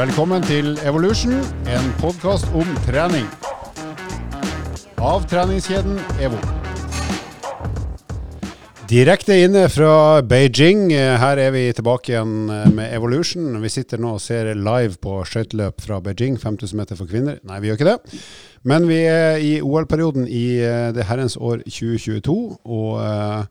[0.00, 1.34] Velkommen til Evolution,
[1.68, 3.26] en podkast om trening.
[4.96, 6.38] Av treningskjeden EVO.
[8.88, 10.86] Direkte inne fra Beijing.
[10.94, 13.58] Her er vi tilbake igjen med Evolution.
[13.60, 17.36] Vi sitter nå og ser live på skøyteløp fra Beijing, 5000 meter for kvinner.
[17.44, 18.22] Nei, vi gjør ikke det.
[18.72, 23.44] Men vi er i OL-perioden i eh, det herrens år 2022, og uh,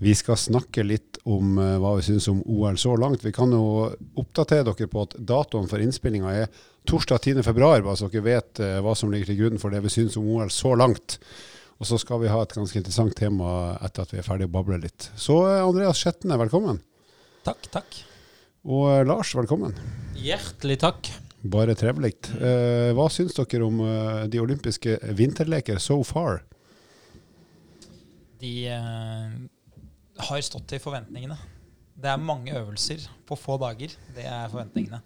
[0.00, 3.24] vi skal snakke litt om uh, hva vi syns om OL så langt.
[3.24, 3.90] Vi kan jo
[4.20, 8.78] oppdatere dere på at datoen for innspillinga er torsdag 10.2, bare så dere vet uh,
[8.84, 11.18] hva som ligger til grunn for det vi syns om OL så langt.
[11.80, 14.54] Og så skal vi ha et ganske interessant tema etter at vi er ferdig å
[14.54, 15.10] bable litt.
[15.18, 16.78] Så Andreas Skjetne, velkommen.
[17.44, 17.98] Takk, takk.
[18.64, 19.74] Og Lars, velkommen.
[20.16, 21.10] Hjertelig takk.
[21.44, 22.14] Bare trivelig.
[22.40, 26.40] Eh, hva syns dere om eh, de olympiske vinterleker so far?
[28.40, 29.34] De eh,
[30.18, 31.36] har stått til forventningene.
[31.94, 33.94] Det er mange øvelser på få dager.
[34.14, 35.00] Det er forventningene.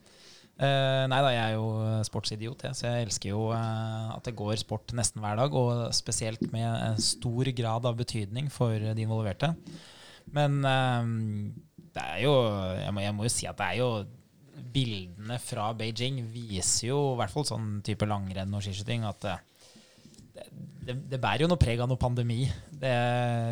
[0.58, 1.66] Uh, nei da, jeg er jo
[2.08, 5.54] sportsidiot, jeg, så jeg elsker jo uh, at det går sport nesten hver dag.
[5.54, 9.52] Og spesielt med stor grad av betydning for de involverte.
[10.34, 11.04] Men uh,
[11.94, 12.34] det er jo
[12.80, 13.90] jeg må, jeg må jo si at det er jo
[14.68, 19.24] bildene fra Beijing viser jo, i hvert fall sånn type langrenn og skiskyting, at
[20.88, 22.46] det, det, bærer jo noe preg av noe pandemi.
[22.70, 22.94] Det,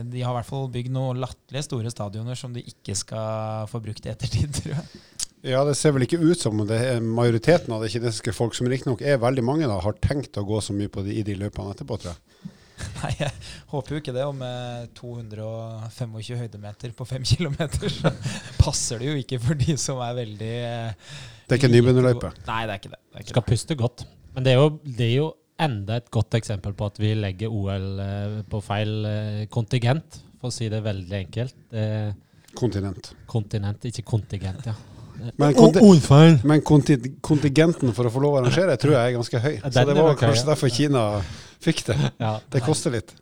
[0.08, 3.83] de har i hvert fall bygd noen latterlig store stadioner som de ikke skal få
[3.84, 5.05] brukt i ettertid, tror jeg.
[5.47, 8.67] Ja, det ser vel ikke ut som det er majoriteten av det kinesiske folk, som
[8.70, 11.36] riktignok er veldig mange, da, har tenkt å gå så mye på de, i de
[11.39, 12.52] løpene etterpå, tror jeg.
[13.00, 13.30] Nei, jeg
[13.70, 14.24] håper jo ikke det.
[14.28, 18.12] Og med 225 høydemeter på 5 km, så
[18.64, 22.33] passer det jo ikke for de som er veldig Det er ikke nybegynnerløype?
[22.48, 23.00] Nei, det er ikke det.
[23.00, 23.50] det er ikke Skal det.
[23.52, 24.06] puste godt.
[24.36, 25.28] Men det er, jo, det er, jo,
[25.62, 30.52] enda et godt eksempel på at vi legger OL eh, på feil eh, kontingent, for
[30.52, 31.56] å si det veldig enkelt.
[32.56, 33.10] kontinent.
[33.28, 34.77] Kontinent, ikke kontingent, ja.
[35.40, 35.80] Men, konti
[36.44, 39.55] men kontingenten for å få lov å arrangere tror jeg er ganske høy.
[39.64, 41.05] Så det var kanskje derfor Kina
[41.62, 41.96] Fikk det.
[42.20, 42.36] Ja.
[42.52, 43.14] Det koster litt.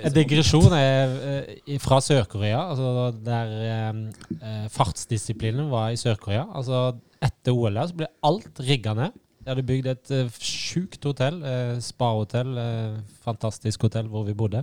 [0.00, 6.46] En digresjon er eh, fra Sør-Korea, altså der eh, fartsdisiplinen var i Sør-Korea.
[6.56, 9.16] Altså etter OL så ble alt rigga ned.
[9.40, 14.60] De hadde bygd et uh, sjukt hotell, uh, spa-hotell, uh, fantastisk hotell hvor vi bodde.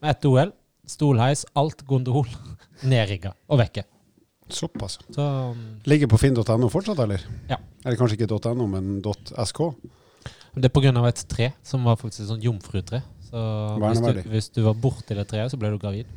[0.00, 0.52] Med etter OL,
[0.88, 2.28] stolheis, alt gondol
[2.92, 3.86] nedrigga og vekke.
[4.50, 4.98] Såpass.
[5.14, 7.24] Så, um, Ligger på finn.no fortsatt, eller?
[7.48, 7.60] Ja.
[7.84, 9.62] Eller kanskje ikke .no, men .sk?
[10.50, 10.92] Det er pga.
[11.08, 13.00] et tre som var faktisk et sånt jomfrutre.
[13.30, 13.40] Så
[13.78, 16.08] hvis du, hvis du, var borti det treet, så ble du gravid.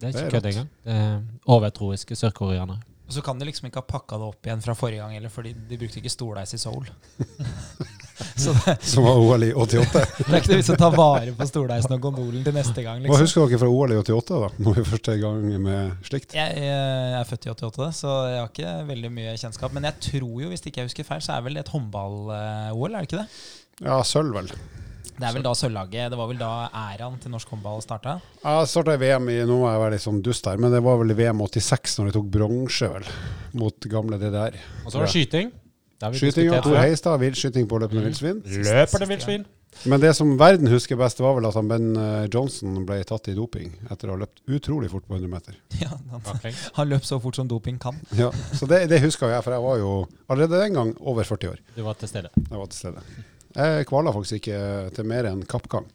[0.00, 1.26] Det er ikke kødd engang.
[1.52, 2.80] Overtroiske sørkoreanere.
[3.06, 5.30] Og så kan de liksom ikke ha pakka det opp igjen fra forrige gang heller,
[5.30, 6.88] fordi de brukte ikke stolheis i Seoul.
[8.36, 9.92] Som var OL i 88?
[10.18, 13.02] det er ikke noe vits å ta vare på stolheisen og gondolen til neste gang.
[13.02, 13.12] Liksom.
[13.12, 14.48] Hva husker dere fra OL i 88, da?
[14.64, 16.36] Når vi først i gang med slikt?
[16.36, 19.76] Jeg, jeg, er født i 88, så jeg har ikke veldig mye kjennskap.
[19.76, 22.90] Men jeg tror jo, hvis ikke jeg husker feil, så er vel det et håndball-OL,
[22.90, 23.28] er det ikke det?
[23.84, 24.52] Ja, sølv, vel.
[25.16, 28.18] Det er vel da sølvlaget Det var vel da æraen til norsk håndball starta?
[28.42, 30.82] Ja, jeg starta i VM i Nå er jeg litt sånn dust her, men det
[30.84, 33.08] var vel i VM 86 når de tok bronse, vel.
[33.56, 34.58] Mot gamle DDR.
[34.84, 35.52] Og så var det skyting.
[36.12, 38.42] Skyting og Tor Heistad, villskyting på løpende villsvin.
[38.44, 39.46] Løpende villsvin.
[39.84, 43.28] Men det som verden husker best, var vel at han Ben eh, Johnson ble tatt
[43.28, 45.58] i doping etter å ha løpt utrolig fort på 100 meter.
[45.82, 47.98] Ja, han, han løp så fort som doping kan.
[48.20, 49.94] Ja, Så det, det husker jeg, for jeg var jo
[50.32, 51.64] allerede den gang over 40 år.
[51.76, 52.32] Du var til stede?
[52.36, 53.04] Jeg var til stede.
[53.56, 54.62] Jeg kvala faktisk ikke
[54.96, 55.86] til mer enn kappgang.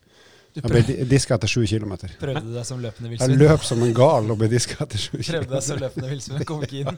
[0.52, 2.12] Jeg ble diska etter sju kilometer.
[2.20, 3.38] Prøvde du deg som løpende villsvin?
[3.38, 5.38] Jeg løp som en gal og ble diska etter sju kilometer.
[5.38, 6.98] Prøvde deg som løpende villsvin, kom ikke inn.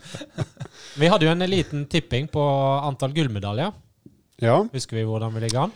[1.03, 2.45] vi hadde jo en liten tipping på
[2.89, 3.75] antall gullmedaljer.
[4.41, 4.57] Ja.
[4.73, 5.75] Husker vi hvordan vi ligger an?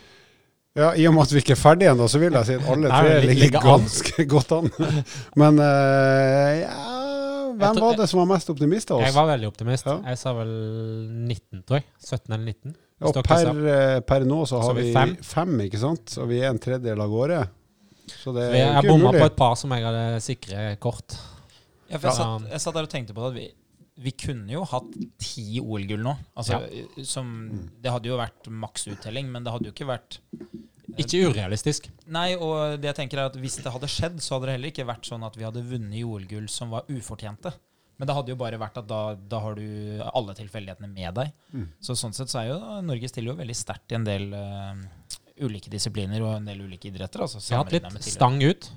[0.77, 2.65] Ja, I og med at vi ikke er ferdige ennå, så vil jeg si at
[2.69, 4.73] alle tre ligger, ligger ganske godt an.
[5.41, 6.97] Men uh, ja,
[7.61, 9.07] hvem var det som var mest optimist av oss?
[9.07, 9.89] Jeg var veldig optimist.
[9.89, 9.97] Ja.
[10.13, 10.51] Jeg sa vel
[11.29, 11.87] 19, tror jeg.
[12.01, 12.75] 17 eller 19.
[13.05, 15.13] Og per, eh, per, nå så har så vi fem.
[15.21, 15.53] fem.
[15.67, 16.17] ikke sant?
[16.17, 17.43] Og vi er en tredjedel av gårde.
[18.07, 21.17] Så det er jeg bomma på et par som jeg hadde sikre kort.
[21.87, 23.29] Ja, for jeg, satt, jeg satt der og tenkte på det.
[23.29, 23.47] at vi
[23.97, 24.89] vi kunne jo hatt
[25.21, 26.13] ti OL-gull nå.
[26.37, 27.05] Altså, ja.
[27.07, 27.29] som,
[27.81, 30.19] det hadde jo vært maksuttelling, men det hadde jo ikke vært
[31.01, 31.89] Ikke urealistisk.
[32.13, 34.73] Nei, og det jeg tenker er at hvis det hadde skjedd, så hadde det heller
[34.73, 37.55] ikke vært sånn at vi hadde vunnet OL-gull som var ufortjente.
[37.97, 41.31] Men det hadde jo bare vært at da, da har du alle tilfeldighetene med deg.
[41.53, 41.69] Mm.
[41.81, 44.77] Så sånn sett så er jo Norge stiller jo veldig sterkt i en del uh,
[45.41, 47.25] ulike disipliner og en del ulike idretter.
[47.25, 48.69] Altså, Vi har hatt litt stang ut.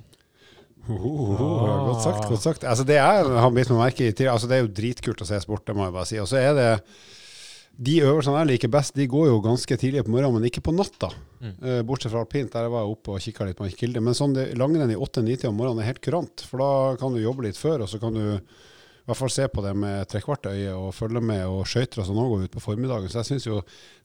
[0.89, 2.27] Oh, oh, oh, godt sagt.
[2.31, 2.65] godt sagt.
[2.65, 5.67] Altså, det er, har bitt merke i altså, Det er jo dritkult å se sport,
[5.69, 6.21] det må jeg bare si.
[6.23, 6.71] Og så er det
[7.81, 10.75] de øvelsene jeg liker best, de går jo ganske tidlig på morgenen, men ikke på
[10.77, 11.09] natta.
[11.41, 11.55] Mm.
[11.61, 14.03] Uh, bortsett fra alpint, der jeg var oppe og kikka litt på Kilde.
[14.05, 17.47] Men sånn langrenn i 8-9 om morgenen er helt kurant, for da kan du jobbe
[17.47, 18.27] litt før, og så kan du
[19.01, 22.09] i hvert fall se på det med trekvart øye og følge med og skøyter og
[22.09, 23.09] sånn òg ut på formiddagen.
[23.11, 23.63] Så jeg syns jo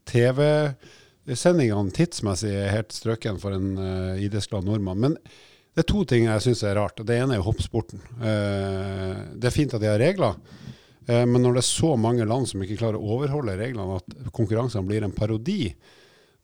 [0.09, 5.03] TV-sendingene tidsmessig er helt strøken for en uh, idrettsglad nordmann.
[5.03, 5.18] Men
[5.75, 7.03] det er to ting jeg syns er rart.
[7.03, 8.01] Det ene er jo hoppsporten.
[8.21, 10.39] Uh, det er fint at de har regler.
[11.09, 14.33] Uh, men når det er så mange land som ikke klarer å overholde reglene, at
[14.33, 15.74] konkurransene blir en parodi,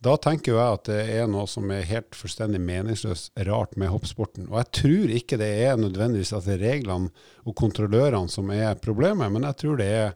[0.01, 4.47] da tenker jeg at det er noe som er helt fullstendig meningsløst rart med hoppsporten.
[4.49, 7.11] Og jeg tror ikke det er nødvendigvis at det er reglene
[7.45, 10.15] og kontrollørene som er problemet, men jeg tror det er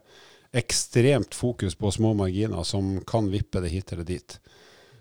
[0.56, 4.38] ekstremt fokus på små marginer som kan vippe det hit eller dit.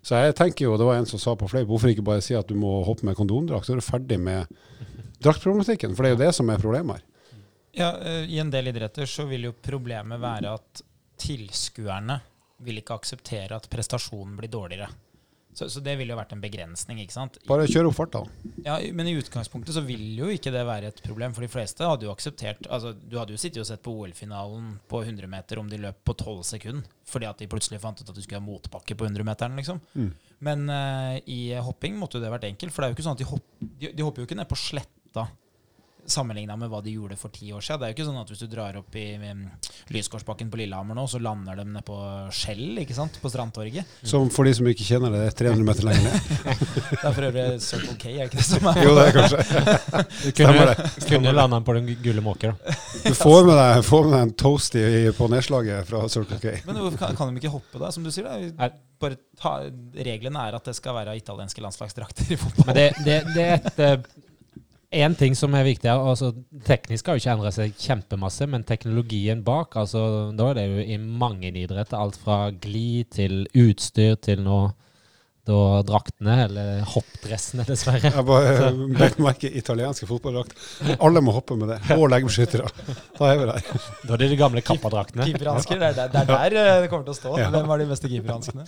[0.06, 2.36] Så jeg tenker jo, det var en som sa på Fleip, hvorfor ikke bare si
[2.38, 4.46] at du må hoppe med kondomdrakt, så er du ferdig med
[5.26, 5.96] draktproblematikken.
[5.98, 7.08] For det er jo det som er problemet her.
[7.76, 10.86] Ja, eh, I en del idretter så vil jo problemet være at
[11.20, 12.20] tilskuerne
[12.64, 14.90] vil ikke akseptere at prestasjonen blir dårligere.
[15.56, 16.98] Så, så, det ville jo vært en begrensning.
[17.00, 17.38] ikke sant?
[17.48, 18.26] Bare kjør opp farta.
[18.66, 21.32] Ja, men i utgangspunktet så vil jo ikke det være et problem.
[21.36, 24.74] For de fleste hadde jo akseptert altså Du hadde jo sittet og sett på OL-finalen
[24.92, 26.92] på 100 meter om de løp på 12 sekunder.
[27.08, 29.80] Fordi at de plutselig fant ut at du skulle ha motbakke på 100-meteren, liksom.
[29.96, 30.12] Mm.
[30.44, 32.76] Men uh, i hopping måtte jo det vært enkelt.
[32.76, 34.52] For det er jo ikke sånn at de, hopp, de, de hopper jo ikke ned
[34.52, 35.30] på sletta
[36.12, 37.82] sammenligna med hva de gjorde for ti år siden.
[37.82, 39.44] Det er jo ikke sånn at hvis du drar opp i um,
[39.94, 41.98] Lysgårdsbakken på Lillehammer nå, så lander de ned på
[42.36, 43.20] Skjell, ikke sant?
[43.22, 43.96] På Strandtorget.
[44.06, 46.32] Som for de som ikke kjenner det, det er 300 meter lenger ned.
[46.92, 49.44] det er for øvrig Circle K, er ikke det som er Jo, det er kanskje
[50.26, 52.78] Du kunne, kunne landa på den gule måker, da.
[53.06, 54.84] Du får med deg, får med deg en toasty
[55.18, 56.60] på nedslaget fra Circle K.
[56.68, 57.92] Men hvorfor kan, kan de ikke hoppe, da?
[57.94, 58.70] Som du sier, da?
[59.02, 59.58] Bare ta,
[60.06, 62.70] reglene er at det skal være italienske landslagsdrakter i fotball.
[62.70, 64.08] Men det, det, det er et
[64.96, 66.32] eh, en ting som er viktig, altså
[66.68, 70.88] teknisk har jo ikke endret seg kjempemasse, men teknologien bak, altså da er det jo
[70.96, 74.60] i mange idretter, alt fra glid til utstyr til nå
[75.46, 78.10] da draktene, eller hoppdressene, dessverre.
[78.10, 80.96] Jeg bare bet merke italienske fotballdrakter.
[81.06, 81.80] Alle må hoppe med det.
[81.94, 82.70] Og leggebeskyttere.
[83.20, 83.68] Da er vi der.
[84.02, 85.28] Da er det de gamle kappadraktene.
[85.30, 87.36] Keeperhansker, det, det, er der eh, det kommer til å stå.
[87.44, 87.52] Ja.
[87.54, 88.66] Hvem var de beste keeperhanskene?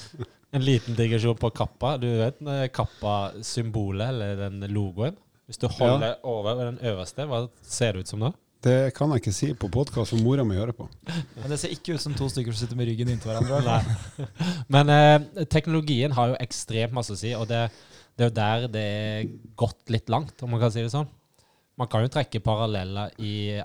[0.53, 1.95] En liten digresjon på kappa.
[2.01, 2.37] Du vet
[2.77, 5.17] kappa-symbolet, eller den logoen?
[5.47, 6.15] Hvis du holder ja.
[6.27, 8.33] over den øverste, hva ser det ut som da?
[8.65, 10.89] Det kan jeg ikke si på podkast som mora mi hører på.
[11.39, 13.77] Men Det ser ikke ut som to stykker som sitter med ryggen inntil hverandre.
[14.75, 17.61] Men eh, teknologien har jo ekstremt masse å si, og det,
[18.19, 21.07] det er jo der det er gått litt langt, om man kan si det sånn.
[21.79, 23.61] Man kan jo trekke paralleller i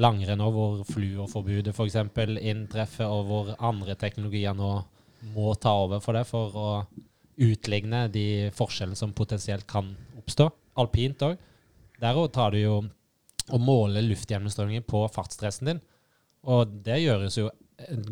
[0.00, 1.98] langrenn og hvor fluorforbudet f.eks.
[2.40, 4.72] inntreffer, og hvor andre teknologier nå
[5.36, 6.72] må ta over for det, for å
[7.42, 9.92] utligne de forskjellene som potensielt kan
[10.22, 10.48] oppstå
[10.80, 11.38] alpint òg.
[12.02, 12.76] Der òg tar du jo
[13.52, 15.82] og måler luftgjennomstrømningen på fartsdressen din.
[16.48, 17.50] Og det gjøres jo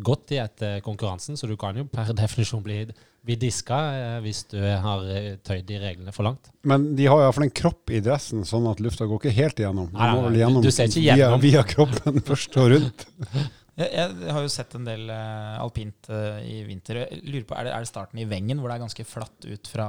[0.03, 2.81] godt i etter eh, konkurransen, så du kan jo per definisjon bli,
[3.25, 6.51] bli diska eh, hvis du har eh, tøyd de reglene for langt.
[6.67, 9.89] Men de har iallfall en kropp i dressen, sånn at lufta går ikke helt igjennom.
[9.95, 11.41] Nei, nei, nei, gjennom, du ser ikke gjennom.
[11.43, 13.09] Via, via kroppen først og rundt.
[13.81, 16.99] Jeg, jeg, har jo sett en del uh, alpint uh, i vinter.
[16.99, 19.47] Jeg lurer på, er det, er det starten i Vengen hvor det er ganske flatt
[19.47, 19.85] ut fra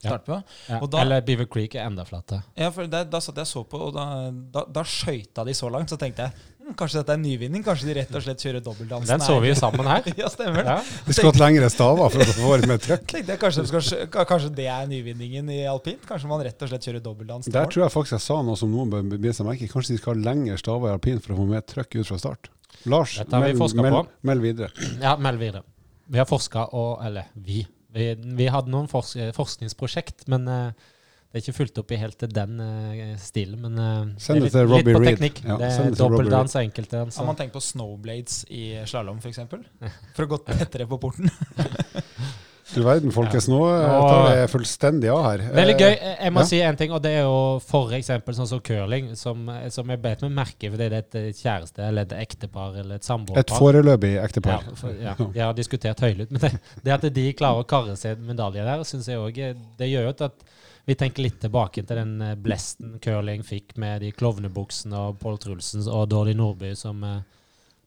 [0.00, 0.38] starte på.
[0.68, 0.78] Ja.
[0.86, 2.40] Da, Eller Beaver Creek er enda flate.
[2.58, 5.70] Ja, for det, da satt jeg så på, og da, da, da skøyta de så
[5.72, 5.92] langt.
[5.92, 7.64] Så tenkte jeg hm, kanskje dette er nyvinning?
[7.66, 9.12] Kanskje de rett og slett kjører dobbeltdansen?
[9.12, 10.06] Den så vi jo sammen her.
[10.22, 10.76] ja, stemmer det.
[10.76, 11.00] Ja.
[11.06, 13.16] De skulle hatt lengre staver for å få litt mer trøkk.
[13.40, 16.06] Kanskje, skal, kanskje, det er nyvinningen i alpint?
[16.08, 17.50] Kanskje man rett og slett kjører dobbeltdans?
[17.52, 20.00] Der tror jeg faktisk jeg sa noe som noen bør be seg merke Kanskje de
[20.00, 22.52] skal ha lengre staver i alpint for å få mer trøkk ut fra start.
[22.88, 24.88] Lars, meld, meld, meld videre.
[25.02, 25.66] Ja, meld videre.
[26.10, 27.60] Vi har forska og Eller vi.
[27.94, 30.96] Vi, vi hadde noen forsk forskningsprosjekt, men uh,
[31.30, 33.60] det er ikke fulgt opp i helt til den uh, stilen.
[33.62, 35.42] Men uh, Send det, er litt, litt på teknikk.
[35.46, 37.18] Ja, det er dobbeltdans og enkeltdans.
[37.22, 39.42] Har man tenkt på snowblades i slalåm, f.eks.?
[39.50, 39.66] For,
[40.16, 41.30] for å gå tettere på porten?
[42.74, 43.48] Du verden, folkens.
[43.50, 45.44] Nå tar det fullstendig av her.
[45.56, 45.94] Veldig gøy.
[45.96, 46.48] Jeg må ja.
[46.50, 50.02] si en ting, og det er jo for eksempel sånn som curling, som, som jeg
[50.02, 53.42] bet meg merke fordi det er et kjæreste eller et ektepar eller et samboerpar.
[53.42, 54.64] Et foreløpig ektepar.
[54.68, 56.30] Ja, for, ja, Jeg har diskutert høylytt.
[56.34, 56.52] Men det,
[56.84, 59.42] det, at de klarer å karre seg medalje der, syns jeg òg
[59.78, 60.48] Det gjør jo at
[60.90, 65.38] vi tenker litt tilbake til den eh, blesten curling fikk med de klovnebuksene og Pål
[65.42, 67.20] Trulsen og Dårlig Nordby som uh,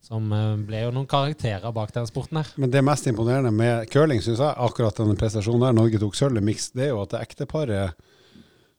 [0.04, 2.50] som eh, ble jo noen karakterer bak den sporten her.
[2.60, 6.42] Men det mest imponerende med curling, syns jeg, akkurat denne prestasjonen der, Norge tok sølv
[6.42, 8.10] i miks, det er jo at det ekteparet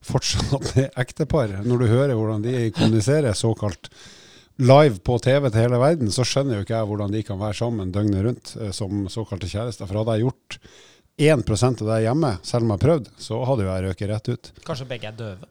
[0.05, 1.57] fortsatt er ektepar.
[1.65, 3.89] Når du hører hvordan de kommuniserer såkalt
[4.61, 7.59] live på TV til hele verden, så skjønner jo ikke jeg hvordan de kan være
[7.59, 9.89] sammen døgnet rundt eh, som såkalte kjærester.
[9.89, 10.59] For hadde jeg gjort
[11.25, 14.31] 1% av det hjemme, selv om jeg har prøvd, så hadde jo jeg røket rett
[14.35, 14.53] ut.
[14.67, 15.49] Kanskje begge er døve.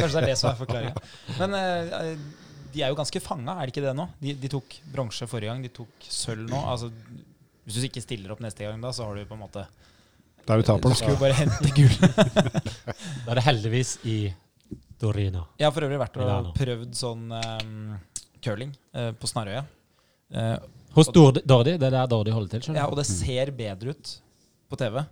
[0.00, 1.06] Kanskje det er det som er forklaringa.
[1.36, 2.45] Men uh,
[2.76, 4.06] de er jo ganske fanga, er det ikke det nå?
[4.20, 6.60] De, de tok bronse forrige gang, de tok sølv nå.
[6.60, 6.90] Altså,
[7.66, 9.64] hvis du ikke stiller opp neste gang, da, så har du på en måte
[10.46, 11.10] Da er du taper, da.
[11.10, 11.96] jo bare hente gull.
[11.96, 14.18] da er det heldigvis i
[15.00, 15.44] Dorina.
[15.58, 17.96] Jeg har for øvrig vært og prøvd sånn um,
[18.44, 19.64] curling uh, på Snarøya.
[20.32, 20.56] Uh,
[20.96, 22.66] Hos Dordi, Dordi, det er der Dordi holder til.
[22.66, 24.12] skjønner ja, og det ser bedre ut
[24.70, 25.02] på TV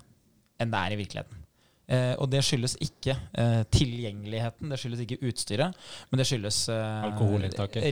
[0.63, 1.44] enn det er i virkeligheten.
[1.87, 5.75] Eh, og det skyldes ikke eh, tilgjengeligheten, det skyldes ikke utstyret,
[6.11, 7.03] men det skyldes eh,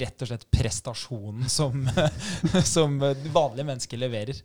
[0.01, 1.83] rett og slett prestasjonen som,
[2.75, 4.41] som vanlige mennesker leverer.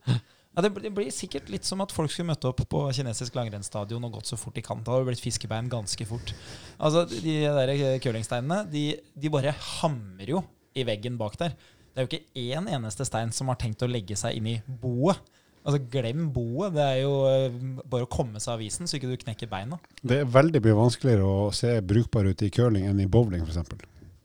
[0.58, 3.36] Ja, det, blir- det blir sikkert litt som at folk skulle møtt opp på kinesisk
[3.38, 4.80] langrennsstadion og gått så fort de kan.
[4.84, 6.34] Det hadde blitt fiskebein ganske fort.
[6.82, 7.74] Altså, De der
[8.04, 8.86] curlingsteinene de,
[9.16, 10.42] de bare hamrer jo
[10.78, 11.54] i veggen bak der.
[11.94, 14.58] Det er jo ikke én eneste stein som har tenkt å legge seg inn i
[14.82, 15.22] boet.
[15.68, 16.72] Altså, Glem boet.
[16.78, 19.80] Det er jo eh, bare å komme seg av isen, så ikke du knekker beina.
[20.00, 23.76] Det er veldig mye vanskeligere å se brukbar ut i curling enn i bowling f.eks.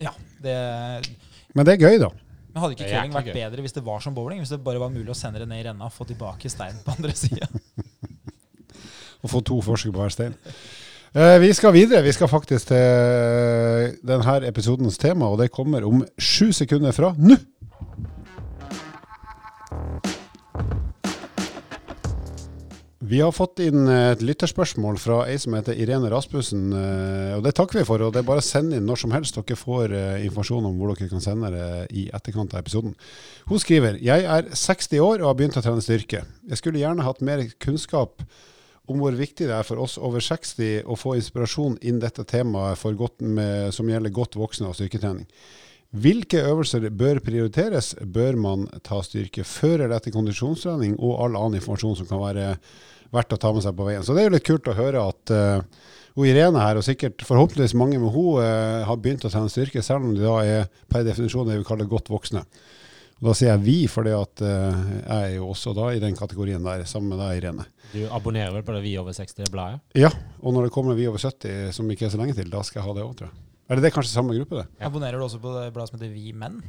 [0.02, 0.58] Ja, det
[1.54, 2.12] Men det er gøy, da.
[2.52, 3.38] Men hadde ikke curling vært gøy.
[3.40, 4.42] bedre hvis det var som bowling?
[4.44, 6.82] Hvis det bare var mulig å sende det ned i renna og få tilbake steinen
[6.84, 7.48] på andre sida?
[9.22, 10.36] og få to forsøk på hver stein.
[11.12, 12.04] Eh, vi skal videre.
[12.06, 17.36] Vi skal faktisk til denne episodens tema, og det kommer om sju sekunder fra nå.
[23.02, 26.68] Vi har fått inn et lytterspørsmål fra ei som heter Irene Rasmussen.
[26.70, 28.00] eh, og Det takker vi for.
[28.00, 29.34] og Det er bare å sende inn når som helst.
[29.34, 32.94] Dere får eh, informasjon om hvor dere kan sende det i etterkant av episoden.
[33.48, 36.22] Hun skriver Jeg er 60 år og har begynt å trene styrke.
[36.46, 38.22] Jeg skulle gjerne hatt mer kunnskap
[38.86, 42.78] om hvor viktig det er for oss over 60 å få inspirasjon inn dette temaet
[42.96, 45.26] godt med, som gjelder godt voksne og styrketrening.
[45.92, 47.92] Hvilke øvelser bør prioriteres?
[48.00, 52.46] Bør man ta styrke før eller etter kondisjonstrening, og all annen informasjon som kan være
[53.12, 54.04] verdt å ta med seg på veien.
[54.04, 57.76] Så det er jo litt kult å høre at uh, Irene her, og sikkert forhåpentligvis
[57.76, 61.04] mange med hun, uh, har begynt å trene styrke, selv om de da er per
[61.04, 62.46] definisjon det vi kaller godt voksne.
[63.22, 66.16] Og da sier jeg vi, for at eh, jeg er jo også da i den
[66.18, 67.68] kategorien der, sammen med deg, Irene.
[67.92, 69.78] Du abonnerer vel på det Vi over 60-bladet?
[69.94, 70.10] Ja,
[70.42, 72.80] og når det kommer vi over 70, som ikke er så lenge til, da skal
[72.80, 73.51] jeg ha det òg, tror jeg.
[73.70, 74.66] Eller det er kanskje samme gruppe, det?
[74.80, 74.88] Ja.
[74.90, 76.60] Abonnerer du også på det bladet som heter Vi menn?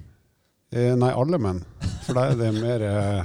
[0.73, 1.61] Eh, nei, alle menn.
[2.05, 3.21] For der er det mer eh,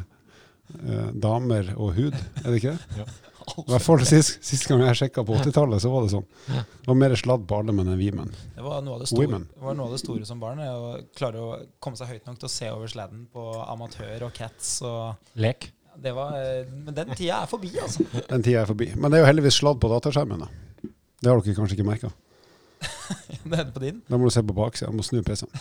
[0.85, 3.01] eh, damer og hud, er det ikke det?
[3.03, 3.09] Ja.
[3.49, 6.27] I hvert fall sist, sist gang jeg sjekka på 80-tallet, så var det sånn.
[6.53, 8.29] Det var mer sladd på alle menn enn vi menn.
[8.55, 10.61] Det var noe av det store, var noe av det store som barn.
[10.61, 14.35] Å klare å komme seg høyt nok til å se over sladden på amatør og
[14.37, 14.75] cats.
[14.85, 15.71] Og Lek.
[15.97, 18.05] det var, eh, men den tida er forbi, altså.
[18.29, 18.93] Den tida er forbi.
[18.97, 20.45] Men det er jo heldigvis sladd på dataskjermen.
[20.45, 20.93] da.
[21.23, 22.13] Det har dere kanskje ikke merka.
[23.49, 24.01] Det på din.
[24.09, 24.91] Da må du se på baksida.
[24.95, 25.53] Må snu PC-en.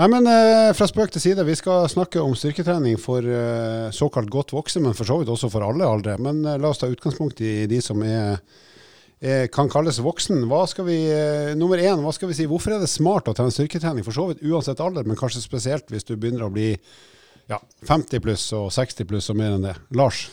[0.00, 1.44] Nei, men eh, fra spøk til side.
[1.46, 5.50] Vi skal snakke om styrketrening for eh, såkalt godt voksne, men for så vidt også
[5.52, 6.16] for alle aldre.
[6.22, 8.40] Men eh, la oss ta utgangspunkt i de som er,
[9.20, 10.42] er kan kalles voksen.
[10.50, 12.48] Hva skal vi, eh, nummer én, hva skal vi si?
[12.50, 15.90] Hvorfor er det smart å trene styrketrening for så vidt uansett alder, men kanskje spesielt
[15.92, 16.72] hvis du begynner å bli
[17.50, 19.76] ja, 50 pluss og 60 pluss og mer enn det?
[19.98, 20.26] Lars?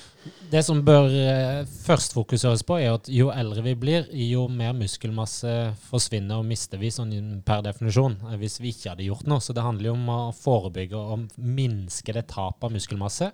[0.51, 4.75] Det som bør eh, først fokuseres på, er at jo eldre vi blir, jo mer
[4.77, 5.53] muskelmasse
[5.89, 7.13] forsvinner og mister vi sånn
[7.48, 9.43] per definisjon, eh, hvis vi ikke hadde gjort noe.
[9.43, 13.31] Så det handler jo om å forebygge og minske det tapet av muskelmasse.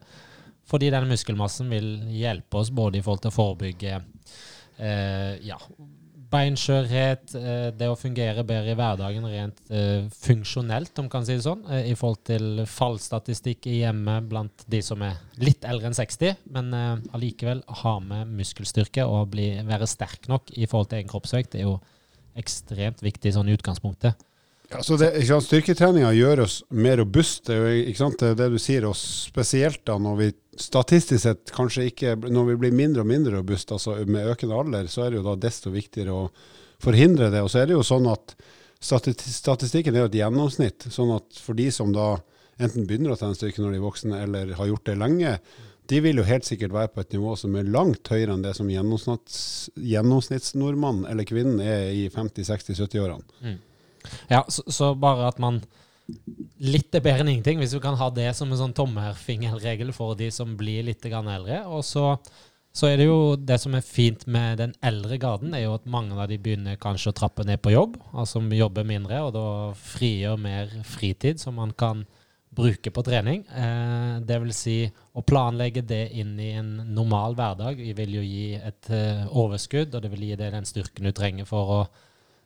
[0.70, 5.60] Fordi den muskelmassen vil hjelpe oss både i forhold til å forebygge eh, ja,
[6.34, 11.46] beinskjørhet, eh, det å fungere bedre i hverdagen rent eh, funksjonelt, om kan si det
[11.46, 15.98] sånn, eh, i forhold til fallstatistikk i hjemmet blant de som er litt eldre enn
[15.98, 16.74] 60, men
[17.14, 21.64] allikevel ha med muskelstyrke og bli, være sterk nok i forhold til egen kroppsvekt, det
[21.64, 21.80] er jo
[22.40, 24.18] ekstremt viktig sånn i utgangspunktet.
[24.74, 25.12] Ja, så det,
[25.46, 27.54] Styrketreninga gjør oss mer robuste.
[27.54, 32.52] Det er det, du sier, og spesielt da når vi statistisk sett kanskje ikke Når
[32.52, 35.38] vi blir mindre og mindre robuste, altså med økende alder, så er det jo da
[35.48, 36.28] desto viktigere å
[36.84, 37.42] forhindre det.
[37.46, 38.36] Og så er det jo sånn at
[38.84, 40.88] statistikken er jo et gjennomsnitt.
[40.92, 42.18] sånn at for de som da
[42.62, 45.38] enten begynner å trene styrke når de er voksne, eller har gjort det lenge,
[45.92, 48.54] de vil jo helt sikkert være på et nivå som er langt høyere enn det
[48.56, 53.24] som gjennomsnitts, gjennomsnittsnordmannen eller -kvinnen er i 50-60-70-årene.
[54.32, 55.64] Ja, så, så bare at man
[56.64, 60.18] Litt er bedre enn ingenting, hvis vi kan ha det som en sånn tommelfingerregel for
[60.20, 61.62] de som blir litt eldre.
[61.64, 62.10] Og så,
[62.76, 65.88] så er det jo det som er fint med den eldre garden, er jo at
[65.88, 69.46] mange av de begynner kanskje å trappe ned på jobb, altså jobber mindre, og da
[69.80, 72.04] frigjør mer fritid som man kan
[72.54, 73.44] bruke på trening.
[73.48, 74.78] Eh, det vil si
[75.14, 80.04] å planlegge det inn i en normal hverdag vil jo gi et eh, overskudd, og
[80.04, 81.84] det vil gi deg den styrken du trenger for å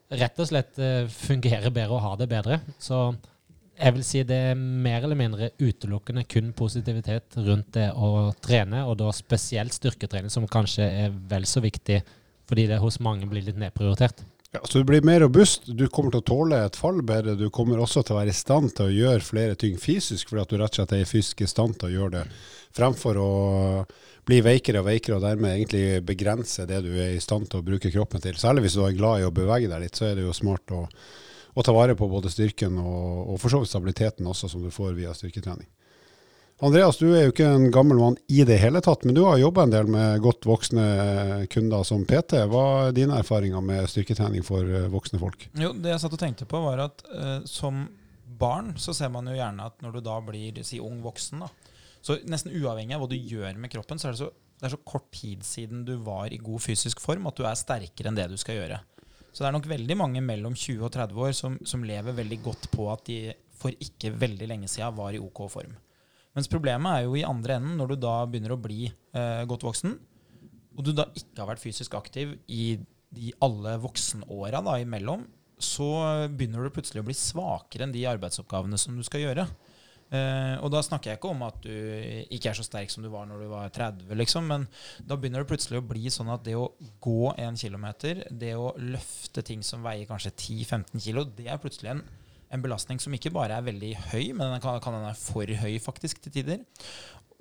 [0.07, 2.61] rett og slett fungerer fungere bedre og ha det bedre.
[2.79, 3.11] Så
[3.77, 8.85] jeg vil si det er mer eller mindre utelukkende kun positivitet rundt det å trene,
[8.87, 12.01] og da spesielt styrketrening, som kanskje er vel så viktig
[12.47, 14.23] fordi det hos mange blir litt nedprioritert.
[14.55, 17.49] Ja, så du blir mer robust, du kommer til å tåle et fall bedre, du
[17.51, 20.53] kommer også til å være i stand til å gjøre flere ting fysisk, fordi at
[20.53, 22.37] du rett og slett er i fysisk stand til å gjøre det,
[22.77, 23.31] fremfor å
[24.27, 27.67] bli veikere og veikere og dermed egentlig begrense det du er i stand til å
[27.67, 28.39] bruke kroppen til.
[28.39, 30.75] Særlig hvis du er glad i å bevege deg litt, så er det jo smart
[30.75, 30.85] å,
[31.51, 34.71] å ta vare på både styrken og, og for så vidt stabiliteten også, som du
[34.71, 35.67] får via styrketrening.
[36.57, 39.37] Andreas, du er jo ikke en gammel mann i det hele tatt, men du har
[39.37, 40.85] jobba en del med godt voksne
[41.53, 42.39] kunder som PT.
[42.49, 45.45] Hva er dine erfaringer med styrketrening for eh, voksne folk?
[45.53, 47.85] Jo, Det jeg satt og tenkte på, var at eh, som
[48.41, 51.77] barn så ser man jo gjerne at når du da blir si ung voksen, da,
[52.01, 54.77] så nesten uavhengig av hva du gjør med kroppen, så er det så, det er
[54.79, 58.17] så kort tid siden du var i god fysisk form at du er sterkere enn
[58.17, 58.81] det du skal gjøre.
[59.29, 62.45] Så det er nok veldig mange mellom 20 og 30 år som, som lever veldig
[62.49, 63.27] godt på at de
[63.61, 65.77] for ikke veldig lenge siden var i OK form.
[66.38, 69.65] Mens problemet er jo i andre enden, når du da begynner å bli eh, godt
[69.65, 69.96] voksen,
[70.77, 72.75] og du da ikke har vært fysisk aktiv i
[73.17, 75.24] de alle voksenåra imellom,
[75.58, 75.88] så
[76.29, 79.48] begynner du plutselig å bli svakere enn de arbeidsoppgavene som du skal gjøre.
[80.08, 81.74] Eh, og da snakker jeg ikke om at du
[82.32, 84.67] ikke er så sterk som du var når du var 30, liksom, men
[85.03, 86.70] da begynner det plutselig å bli sånn at det å
[87.03, 91.96] gå en kilometer, det å løfte ting som veier kanskje 10-15 kilo, det er plutselig
[91.96, 92.06] en,
[92.53, 95.57] en, belastning som ikke bare er veldig høy, men den kan, kan den være for
[95.63, 96.63] høy faktisk til tider.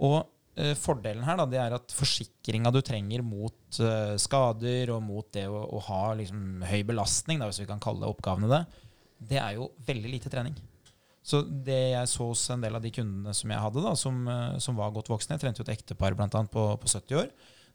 [0.02, 0.18] Og
[0.58, 5.28] eh, fordelen her da, det er at forsikringa du trenger mot eh, skader og mot
[5.36, 8.64] det å, å ha liksom, høy belastning, da, hvis vi kan kalle oppgavene det,
[9.32, 10.56] det er jo veldig lite trening.
[11.26, 14.18] Så det jeg så hos en del av de kundene som jeg hadde, da, som,
[14.30, 17.22] eh, som var godt voksne, jeg trente jo et ektepar blant annet på, på 70
[17.24, 17.32] år,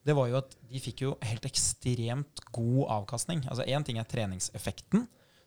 [0.07, 3.43] det var jo at de fikk jo helt ekstremt god avkastning.
[3.51, 5.05] Altså Én ting er treningseffekten,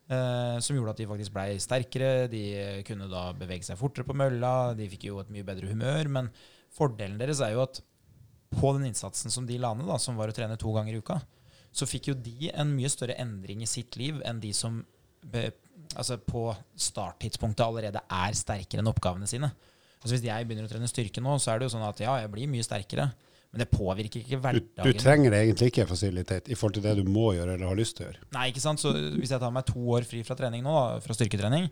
[0.09, 2.27] eh, som gjorde at de faktisk blei sterkere.
[2.31, 2.43] De
[2.87, 6.11] kunne da bevege seg fortere på mølla, de fikk jo et mye bedre humør.
[6.19, 6.31] Men
[6.75, 7.81] fordelen deres er jo at
[8.55, 11.01] på den innsatsen som de la ned, da, som var å trene to ganger i
[11.03, 11.19] uka,
[11.75, 14.83] så fikk jo de en mye større endring i sitt liv enn de som
[15.95, 16.47] altså på
[16.79, 19.49] starttidspunktet allerede er sterkere enn oppgavene sine.
[19.99, 22.13] Altså Hvis jeg begynner å trene styrke nå, så er det jo sånn at ja,
[22.21, 23.09] jeg blir mye sterkere.
[23.55, 24.65] Men det påvirker ikke hverdagen.
[24.75, 27.69] Du, du trenger det egentlig ikke fasilitet i forhold til det du må gjøre eller
[27.71, 28.25] har lyst til å gjøre.
[28.35, 28.81] Nei, ikke sant.
[28.83, 30.73] Så hvis jeg tar meg to år fri fra trening nå,
[31.05, 31.69] fra styrketrening,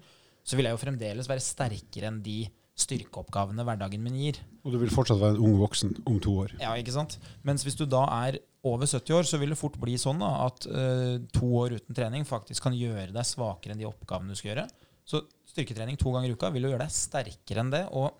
[0.47, 2.45] så vil jeg jo fremdeles være sterkere enn de
[2.79, 4.39] styrkeoppgavene hverdagen min gir.
[4.63, 6.55] Og du vil fortsatt være en ung voksen om to år.
[6.63, 7.19] Ja, ikke sant.
[7.43, 10.31] Mens hvis du da er over 70 år, så vil det fort bli sånn da,
[10.47, 14.39] at uh, to år uten trening faktisk kan gjøre deg svakere enn de oppgavene du
[14.39, 14.67] skal gjøre.
[15.03, 17.83] Så styrketrening to ganger i uka vil jo gjøre deg sterkere enn det.
[17.91, 18.15] Og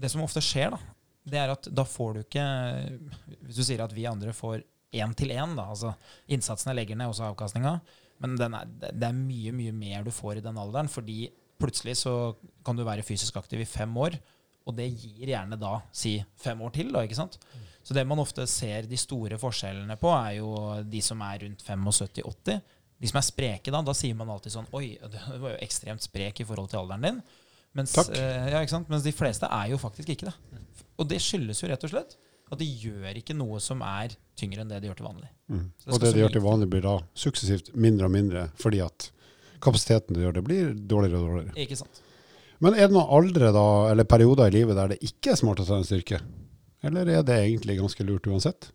[0.00, 0.96] det som ofte skjer, da,
[1.28, 2.44] det er at da får du ikke
[3.44, 4.62] Hvis du sier at vi andre får
[4.96, 5.92] én til én, da, altså
[6.32, 7.76] innsatsen jeg legger ned, også avkastninga,
[8.24, 11.28] men er, det er mye, mye mer du får i den alderen, fordi
[11.60, 12.14] plutselig så
[12.66, 14.16] kan du være fysisk aktiv i fem år,
[14.66, 17.38] og det gir gjerne da si fem år til, da, ikke sant?
[17.86, 20.50] Så det man ofte ser de store forskjellene på, er jo
[20.84, 22.60] de som er rundt 75-80.
[23.00, 26.04] De som er spreke, da, da sier man alltid sånn Oi, det var jo ekstremt
[26.04, 27.22] sprek i forhold til alderen din.
[27.78, 30.34] Mens, eh, ja, Mens de fleste er jo faktisk ikke det.
[30.98, 32.18] Og det skyldes jo rett og slett
[32.50, 35.28] at de gjør ikke noe som er tyngre enn det de gjør til vanlig.
[35.52, 35.64] Mm.
[35.70, 39.10] Det og det de gjør til vanlig, blir da suksessivt mindre og mindre fordi at
[39.62, 41.54] kapasiteten du gjør det, blir dårligere og dårligere.
[41.62, 42.02] Ikke sant.
[42.60, 45.62] Men er det noen aldre da, eller perioder i livet der det ikke er smart
[45.62, 46.20] å ta en styrke?
[46.84, 48.72] Eller er det egentlig ganske lurt uansett?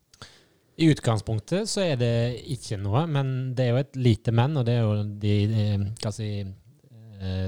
[0.76, 2.16] I utgangspunktet så er det
[2.52, 5.36] ikke noe, men det er jo et lite men, og det er jo de,
[6.02, 6.50] de si, eh,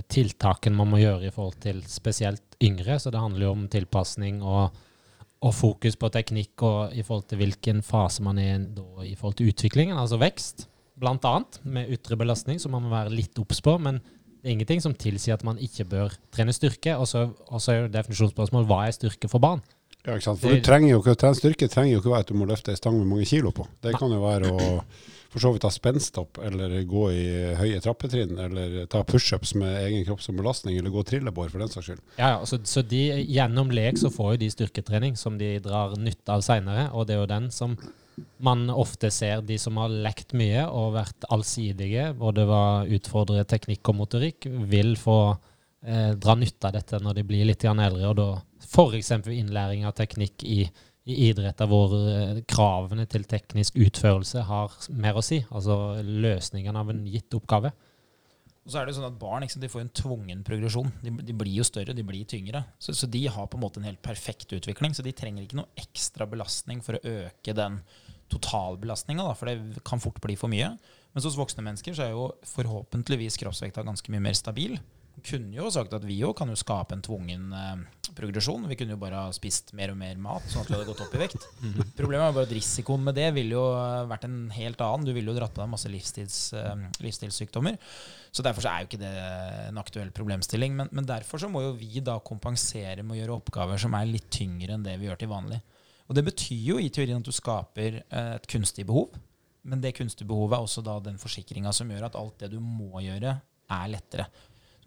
[0.08, 3.00] tiltakene man må gjøre i forhold til spesielt yngre.
[3.00, 4.76] Så det handler jo om tilpasning og,
[5.42, 9.38] og, fokus på teknikk og i forhold til hvilken fase man er i i forhold
[9.40, 13.62] til utviklingen, altså vekst, blant annet, med ytre belastning, som man må være litt obs
[13.62, 13.78] på.
[13.78, 14.00] men
[14.38, 16.94] det er ingenting som tilsier at man ikke bør trene styrke.
[16.96, 19.64] Og så er jo definisjonsspørsmål hva er styrke for barn?
[20.06, 20.40] Ja, ikke sant?
[20.40, 22.72] For du trenger jo ikke, trene styrke trenger jo ikke være at du må løfte
[22.72, 23.66] ei stang med mange kilo på.
[23.84, 24.70] Det kan jo være å
[25.38, 27.28] for så vidt ha spenstopp, eller gå i
[27.60, 31.72] høye trappetrinn, eller ta pushups med egen kropp som belastning, eller gå trillebår for den
[31.72, 32.02] saks skyld.
[32.18, 35.96] Ja, ja så, så de, Gjennom lek så får jo de styrketrening som de drar
[36.02, 37.78] nytte av seinere, og det er jo den som
[38.42, 43.94] man ofte ser de som har lekt mye og vært allsidige, både var utfordrer teknikk
[43.94, 45.20] og motorikk, vil få
[45.86, 48.30] eh, dra nytte av dette når de blir litt eldre, og da
[48.68, 49.12] F.eks.
[49.32, 50.66] innlæring av teknikk i,
[51.08, 55.40] i idretter hvor eh, kravene til teknisk utførelse har mer å si.
[55.48, 57.72] Altså løsningen av en gitt oppgave.
[58.68, 60.92] Og så er det jo sånn at Barn sant, får en tvungen progresjon.
[61.00, 62.66] De, de, blir jo større, de blir tyngre.
[62.84, 64.92] Så, så, de har på en måte en helt perfekt utvikling.
[64.92, 67.80] Så de trenger ikke noe ekstra belastning for å øke den
[68.28, 70.74] totalbelastninga, for det kan fort bli for mye.
[71.16, 74.76] Mens hos voksne mennesker så er jo forhåpentligvis kroppsvekta ganske mye mer stabil
[75.26, 78.68] kunne jo sagt at vi òg kan jo skape en tvungen eh, progresjon.
[78.70, 81.04] Vi kunne jo bare ha spist mer og mer mat, sånn at vi hadde gått
[81.06, 81.48] opp i vekt.
[81.68, 81.90] Mhm.
[81.98, 85.08] Problemet er bare at risikoen med det ville jo eh, vært en helt annen.
[85.08, 87.80] Du ville jo dratt på deg masse livsstils, eh, livsstilssykdommer.
[88.32, 89.14] Så derfor så er jo ikke det
[89.68, 90.76] en aktuell problemstilling.
[90.78, 94.10] Men, men, derfor så må jo vi da kompensere med å gjøre oppgaver som er
[94.10, 95.62] litt tyngre enn det vi gjør til vanlig.
[96.08, 99.18] Og det betyr jo i teorien at du skaper eh, et kunstig behov.
[99.68, 102.62] Men det kunstige behovet er også da den forsikringa som gjør at alt det du
[102.64, 104.28] må gjøre er lettere.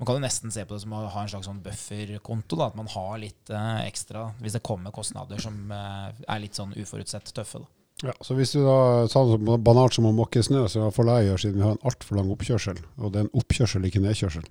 [0.01, 2.57] Man kan jo nesten se på det som å ha en slags sånn bufferkonto.
[2.65, 6.73] At man har litt eh, ekstra hvis det kommer kostnader som eh, er litt sånn
[6.73, 7.61] uforutsett tøffe.
[7.61, 7.69] Da.
[8.09, 11.11] Ja, så hvis du da sa det så banalt som å måke snø, så får
[11.11, 14.01] jeg gjøre siden vi har en altfor lang oppkjørsel, og det er en oppkjørsel, ikke
[14.01, 14.47] nedkjørsel,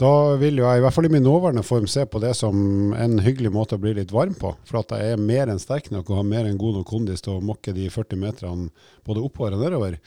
[0.00, 2.56] da vil jo jeg, i hvert fall i min nåværende form, se på det som
[2.96, 4.50] en hyggelig måte å bli litt varm på.
[4.66, 7.22] For at jeg er mer enn sterk nok og har mer enn god nok kondis
[7.22, 10.00] til å mokke de 40 meterne både oppover og nedover.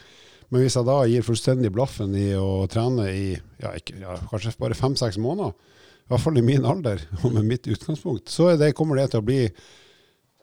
[0.48, 4.54] Men hvis jeg da gir fullstendig blaffen i å trene i ja, ikke, ja, kanskje
[4.60, 8.72] bare fem-seks måneder, i hvert fall i min alder og med mitt utgangspunkt, så det,
[8.76, 9.42] kommer det til å bli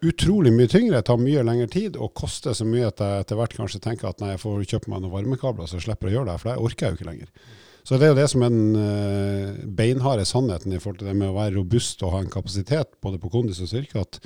[0.05, 3.55] utrolig mye tyngre, tar mye lengre tid og koster så mye at jeg etter hvert
[3.57, 6.29] kanskje tenker at nei, jeg får kjøpe meg noen varmekabler så jeg slipper å gjøre
[6.29, 7.31] det, for det orker jeg jo ikke lenger.
[7.85, 11.17] Så det er jo det som er den uh, beinharde sannheten i forhold til det
[11.17, 14.19] med å være robust og ha en kapasitet både på kondis og styrke, at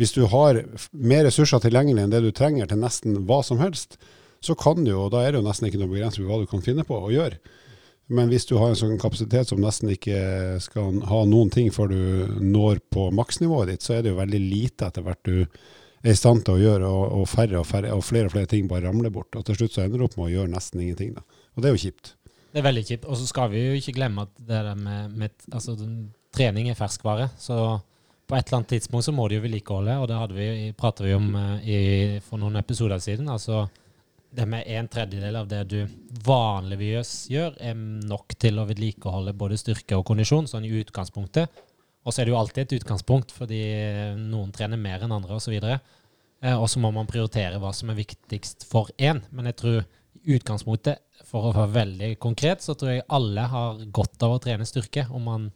[0.00, 3.98] hvis du har mer ressurser tilgjengelig enn det du trenger til nesten hva som helst,
[4.44, 6.50] så kan du jo, da er det jo nesten ikke noe begrenset på hva du
[6.50, 7.40] kan finne på å gjøre.
[8.08, 10.20] Men hvis du har en sånn kapasitet som nesten ikke
[10.64, 14.40] skal ha noen ting før du når på maksnivået ditt, så er det jo veldig
[14.40, 17.90] lite etter hvert du er i stand til å gjøre, og, og færre og færre,
[17.92, 19.36] og flere og flere ting bare ramler bort.
[19.36, 21.12] Og til slutt så ender du opp med å gjøre nesten ingenting.
[21.18, 21.26] Da.
[21.56, 22.14] Og det er jo kjipt.
[22.48, 23.04] Det er veldig kjipt.
[23.04, 25.74] Og så skal vi jo ikke glemme at det der med, med altså,
[26.38, 27.28] trening er ferskvare.
[27.36, 27.58] Så
[28.28, 31.06] på et eller annet tidspunkt så må det jo vedlikeholde, og det hadde vi, pratet
[31.08, 31.78] vi om uh, i,
[32.24, 33.28] for noen episoder siden.
[33.28, 33.66] altså
[34.38, 35.78] det med en tredjedel av det du
[36.24, 41.64] vanligvis gjør, er nok til å vedlikeholde både styrke og kondisjon, sånn i utgangspunktet.
[42.06, 43.60] Og så er det jo alltid et utgangspunkt, fordi
[44.20, 45.56] noen trener mer enn andre osv.
[45.58, 49.20] Eh, og så må man prioritere hva som er viktigst for én.
[49.34, 49.80] Men jeg tror
[50.38, 54.66] utgangspunktet, for å være veldig konkret, så tror jeg alle har godt av å trene
[54.68, 55.08] styrke.
[55.10, 55.48] Om man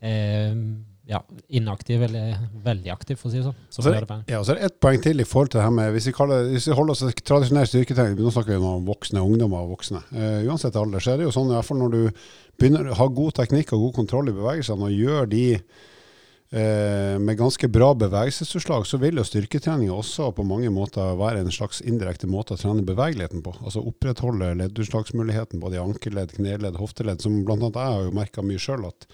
[0.00, 0.56] eh,
[1.06, 3.58] ja, inaktiv eller veldig aktiv, for å si det sånn.
[3.74, 5.94] Så det, ja, så er det ett poeng til i forhold til det her med
[5.96, 9.24] Hvis vi, kaller, hvis vi holder oss til tradisjonell styrketrening, nå snakker vi om voksne
[9.24, 10.04] ungdommer og voksne.
[10.14, 12.28] Uh, uansett alder, så er det jo sånn i hvert fall når du
[12.60, 17.40] begynner å ha god teknikk og god kontroll i bevegelsene, og gjør de uh, med
[17.42, 22.30] ganske bra bevegelsesutslag, så vil jo styrketrening også på mange måter være en slags indirekte
[22.30, 23.56] måte å trene bevegeligheten på.
[23.58, 27.58] Altså opprettholde leddutslagsmuligheten både i ankeledd, kneledd, hofteledd, som bl.a.
[27.58, 29.10] jeg har jo merka mye sjøl at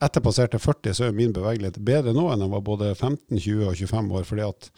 [0.00, 3.68] etter passerte 40 så er min bevegelighet bedre nå enn den var både 15, 20
[3.68, 4.26] og 25 år.
[4.28, 4.70] fordi at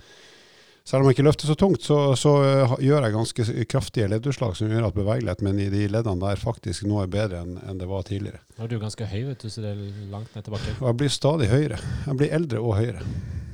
[0.85, 4.57] selv om jeg ikke løfter så tungt, så, så uh, gjør jeg ganske kraftige leddutslag
[4.59, 7.79] som gjør at bevegeligheten min i de leddene der faktisk nå er bedre enn en
[7.79, 8.43] det var tidligere.
[8.59, 10.75] Du er ganske høy, vet du, så det er langt ned tilbake.
[10.81, 11.79] Og jeg blir stadig høyere.
[12.09, 13.07] Jeg blir eldre og høyere.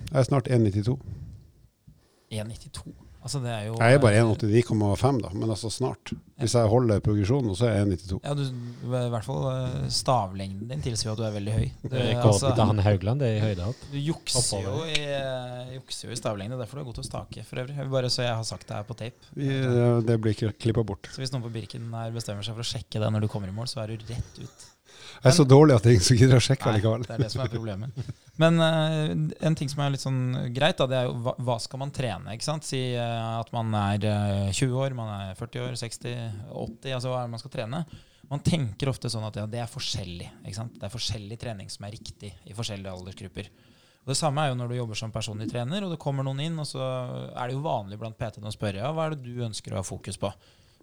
[0.08, 0.96] Jeg er snart 1,92.
[2.32, 3.07] 1,92?
[3.18, 6.12] Altså det er jo Jeg er bare 1,89,5, da, men altså snart.
[6.38, 8.20] Hvis jeg holder progresjonen, så er jeg 1,92.
[8.22, 8.44] Ja, du,
[8.86, 11.66] I hvert fall eh, stavlengden din tilsier at du er veldig høy.
[11.82, 13.82] Du, Rekorden altså, til han Haugland det er i høydehopp.
[13.90, 17.10] Du jukser jo i, eh, jukser jo i stavlengde, derfor er du god til å
[17.10, 17.90] stake for øvrig.
[17.98, 19.34] Bare så jeg har sagt det her på tape.
[19.42, 21.10] Ja, det blir ikke klippa bort.
[21.10, 23.50] Så hvis noen på Birken her bestemmer seg for å sjekke det når du kommer
[23.50, 24.68] i mål, så er du rett ut.
[25.18, 27.04] Jeg er så dårlig at ingen gidder å sjekke likevel.
[27.06, 28.10] Det er det som er problemet.
[28.42, 29.14] Men uh,
[29.48, 30.20] en ting som er litt sånn
[30.54, 32.36] greit, da, det er jo hva, hva skal man trene?
[32.36, 32.66] ikke sant?
[32.68, 36.14] Si uh, at man er uh, eh, 20 år, man er 40 år, 60,
[36.52, 36.92] 80.
[36.94, 37.82] altså Hva er det man skal trene?
[38.28, 40.28] Man tenker ofte sånn at ja, det er forskjellig.
[40.44, 40.78] ikke sant?
[40.78, 43.50] Det er forskjellig trening som er riktig i forskjellige aldersgrupper.
[44.04, 46.44] Og Det samme er jo når du jobber som personlig trener, og det kommer noen
[46.44, 46.80] inn, og så
[47.34, 49.80] er det jo vanlig blant PT-ene å spørre ja, hva er det du ønsker å
[49.80, 50.30] ha fokus på.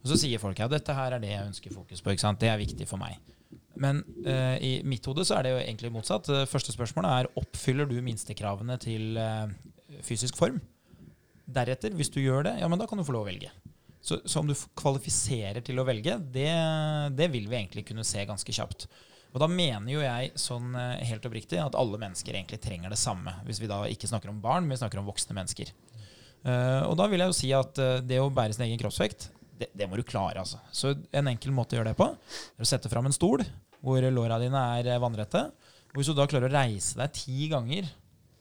[0.05, 2.13] Og så sier folk ja, dette her er det jeg ønsker fokus på.
[2.13, 2.41] ikke sant?
[2.41, 3.17] Det er viktig for meg.
[3.75, 6.29] Men uh, i mitt hode så er det jo egentlig motsatt.
[6.49, 9.51] Første spørsmålet er oppfyller du minstekravene til uh,
[10.05, 10.61] fysisk form.
[11.45, 13.51] Deretter, hvis du gjør det, ja, men da kan du få lov å velge.
[14.05, 16.49] Så, så om du kvalifiserer til å velge, det,
[17.17, 18.87] det, vil vi egentlig kunne se ganske kjapt.
[19.35, 23.01] Og da mener jo jeg sånn uh, helt oppriktig at alle mennesker egentlig trenger det
[23.01, 23.33] samme.
[23.47, 25.73] Hvis vi da ikke snakker om barn, men vi snakker om voksne mennesker.
[26.45, 29.87] og da vil jeg jo si at det å bære sin egen kroppsvekt det, det,
[29.89, 30.41] må du klare.
[30.41, 30.59] altså.
[30.71, 33.43] Så En enkel måte å gjøre det på er å sette fram en stol
[33.85, 35.43] hvor låra dine er eh, vannrette.
[35.93, 37.87] Og Hvis du da klarer å reise deg ti ganger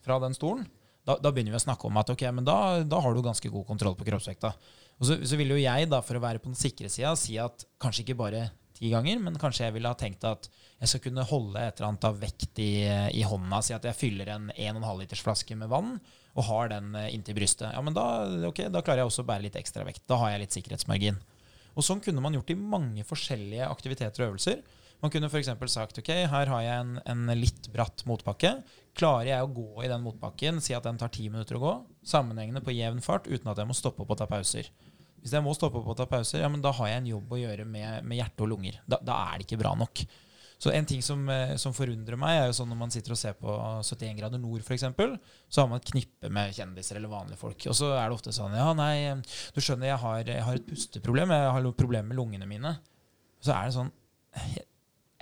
[0.04, 0.64] fra den stolen,
[1.04, 2.56] da, da begynner vi å snakke om at ok, men da,
[2.88, 4.54] da, har du ganske god kontroll på kroppsvekta.
[4.96, 7.36] Og så, så vil jo jeg, da, for å være på den sikre sida, si
[7.40, 10.48] at kanskje ikke bare ti ganger, men kanskje jeg ville ha tenkt at
[10.80, 12.72] jeg skal kunne holde et eller annet av vekt i,
[13.20, 13.60] i hånda.
[13.62, 15.98] Si at jeg fyller en 1,5 liters flaske med vann
[16.34, 17.70] og har den eh, inntil brystet.
[17.72, 18.06] Ja, men da,
[18.48, 20.04] okay, da klarer jeg også å bære litt ekstra vekt.
[20.10, 21.20] Da har jeg litt sikkerhetsmargin.
[21.74, 24.62] Og sånn kunne man gjort i mange forskjellige aktiviteter og øvelser.
[25.02, 25.50] Man kunne f.eks.
[25.68, 28.54] sagt ok, her har jeg en, en, litt bratt motbakke.
[28.96, 31.72] Klarer jeg å gå i den motbakken, si at den tar ti minutter å gå,
[32.08, 34.70] sammenhengende på jevn fart, uten at jeg må stoppe opp og ta pauser.
[35.20, 37.34] Hvis jeg må stoppe opp og ta pauser, ja, men da har jeg en jobb
[37.34, 38.78] å gjøre med, med hjerte og lunger.
[38.86, 40.04] Da, da, er det ikke bra nok.
[40.62, 43.20] Så en ting som, eh, som, forundrer meg, er jo sånn når man sitter og
[43.20, 44.86] ser på 71 grader nord, f.eks.,
[45.48, 47.66] så har man et knippe med kjendiser eller vanlige folk.
[47.70, 48.94] Og så er det ofte sånn Ja, nei,
[49.54, 51.34] du skjønner, jeg har, jeg har et pusteproblem.
[51.34, 52.76] Jeg har problemer med lungene mine.
[53.44, 53.92] Så er det sånn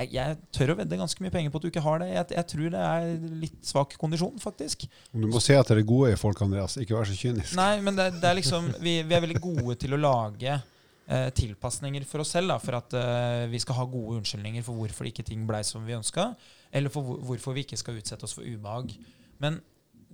[0.03, 2.09] jeg, jeg tør å vedde ganske mye penger på at du ikke har det.
[2.13, 3.09] Jeg, jeg tror det er
[3.43, 4.87] litt svak kondisjon, faktisk.
[5.13, 6.79] Du må se etter det gode i folk, Andreas.
[6.81, 7.55] Ikke vær så kynisk.
[7.59, 10.59] Nei, men det, det er liksom vi, vi er veldig gode til å lage
[11.07, 12.53] eh, tilpasninger for oss selv.
[12.53, 15.85] Da, for at eh, vi skal ha gode unnskyldninger for hvorfor ikke ting blei som
[15.87, 16.33] vi ønska.
[16.73, 18.95] Eller for hvor, hvorfor vi ikke skal utsette oss for ubehag.
[19.43, 19.61] Men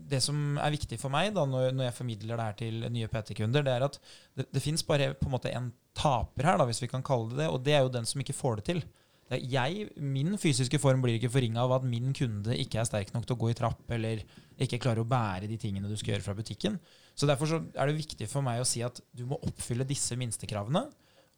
[0.08, 3.10] det som er viktig for meg da, når, når jeg formidler det her til nye
[3.10, 3.98] PT-kunder, det er at
[4.38, 7.32] det, det fins bare på en måte en taper her, da, hvis vi kan kalle
[7.32, 7.50] det det.
[7.52, 8.82] Og det er jo den som ikke får det til.
[9.28, 13.12] Det jeg, Min fysiske form blir ikke forringa av at min kunde ikke er sterk
[13.12, 14.22] nok til å gå i trapp, eller
[14.58, 16.78] ikke klarer å bære de tingene du skal gjøre fra butikken.
[17.18, 20.14] Så Derfor så er det viktig for meg å si at du må oppfylle disse
[20.18, 20.84] minstekravene.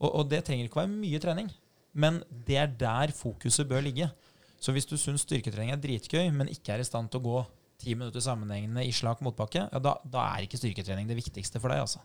[0.00, 1.48] Og, og det trenger ikke være mye trening,
[1.92, 4.10] men det er der fokuset bør ligge.
[4.60, 7.40] Så hvis du syns styrketrening er dritgøy, men ikke er i stand til å gå
[7.80, 11.72] ti minutter sammenhengende i slak motbakke, ja, da, da, er ikke styrketrening det viktigste for
[11.72, 11.80] deg.
[11.86, 12.04] altså.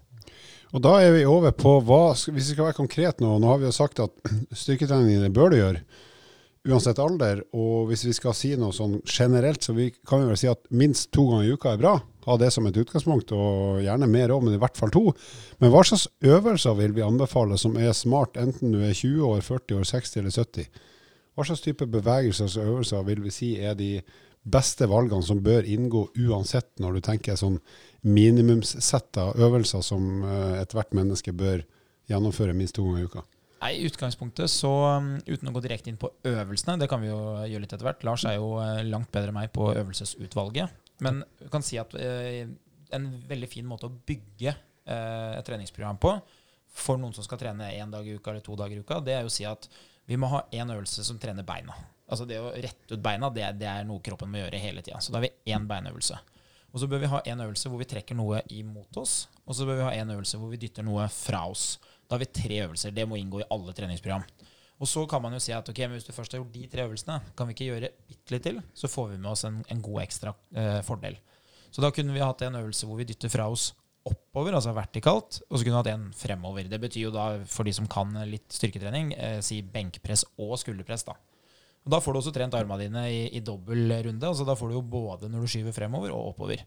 [0.72, 3.34] Og Da er vi over på hva, hvis vi skal være konkret nå.
[3.44, 4.16] Nå har vi jo sagt at
[4.64, 5.84] styrketrening bør du gjøre
[6.66, 7.44] uansett alder.
[7.56, 10.64] Og hvis vi skal si noe sånn generelt, så vi, kan vi vel si at
[10.74, 11.96] minst to ganger i uka er bra.
[12.26, 15.06] Ha det som et utgangspunkt, og gjerne mer òg, men i hvert fall to.
[15.62, 19.44] Men hva slags øvelser vil vi anbefale som er smart, enten du er 20 år,
[19.46, 20.86] 40 år, 60 eller 70?
[21.36, 24.00] Hva slags type bevegelser og øvelser vil vi si er de
[24.46, 27.60] beste valgene som bør inngå uansett, når du tenker sånn
[28.06, 31.64] minimumssetta øvelser som uh, ethvert menneske bør
[32.10, 33.26] gjennomføre minst to ganger i uka?
[33.66, 37.10] Nei, I utgangspunktet, så um, uten å gå direkte inn på øvelsene, det kan vi
[37.10, 37.18] jo
[37.50, 40.84] gjøre litt etter hvert Lars er jo uh, langt bedre enn meg på øvelsesutvalget.
[41.02, 42.46] Men du kan si at eh,
[42.96, 44.54] en veldig fin måte å bygge
[44.86, 46.12] et treningsprogram på
[46.72, 49.16] for noen som skal trene én dag i uka eller to dager i uka, det
[49.16, 49.66] er jo å si at
[50.06, 51.74] vi må ha én øvelse som trener beina.
[52.06, 55.02] Altså Det å rette ut beina det, det er noe kroppen må gjøre hele tida.
[55.02, 56.20] Så da har vi én beinøvelse.
[56.76, 59.26] Og så bør vi ha en øvelse hvor vi trekker noe imot oss.
[59.48, 61.80] Og så bør vi ha en øvelse hvor vi dytter noe fra oss.
[62.06, 62.94] Da har vi tre øvelser.
[62.96, 64.26] Det må inngå i alle treningsprogram.
[64.76, 66.68] Og så kan man jo si at ok, men hvis du først har gjort de
[66.72, 69.62] tre øvelsene, kan vi ikke gjøre bitte litt til, så får vi med oss en,
[69.72, 71.16] en god ekstra eh, fordel.
[71.72, 73.70] Så da kunne vi hatt en øvelse hvor vi dytter fra oss
[74.06, 76.68] oppover, altså vertikalt, og så kunne vi hatt en fremover.
[76.70, 81.08] Det betyr jo da, for de som kan litt styrketrening, eh, si benkpress og skulderpress.
[81.08, 81.16] da.
[81.86, 84.28] Og Da får du også trent armene dine i, i dobbel runde.
[84.28, 86.66] Altså da får du jo både når du skyver fremover og oppover.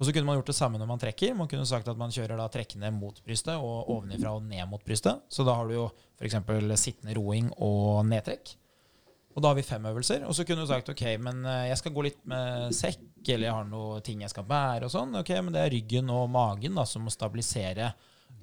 [0.00, 1.34] Og så kunne man gjort det samme når man trekker.
[1.36, 4.80] Man kunne sagt at man kjører da trekkende mot brystet og ovenifra og ned mot
[4.84, 5.20] brystet.
[5.28, 6.38] Så da har du jo f.eks.
[6.80, 8.54] sittende roing og nedtrekk.
[9.36, 10.24] Og da har vi fem øvelser.
[10.26, 13.46] Og så kunne du sagt ok, men eh, jeg skal gå litt med sekk, eller
[13.46, 15.14] jeg har noe ting jeg skal bære og sånn.
[15.20, 17.92] Ok, men det er ryggen og magen da, som må stabilisere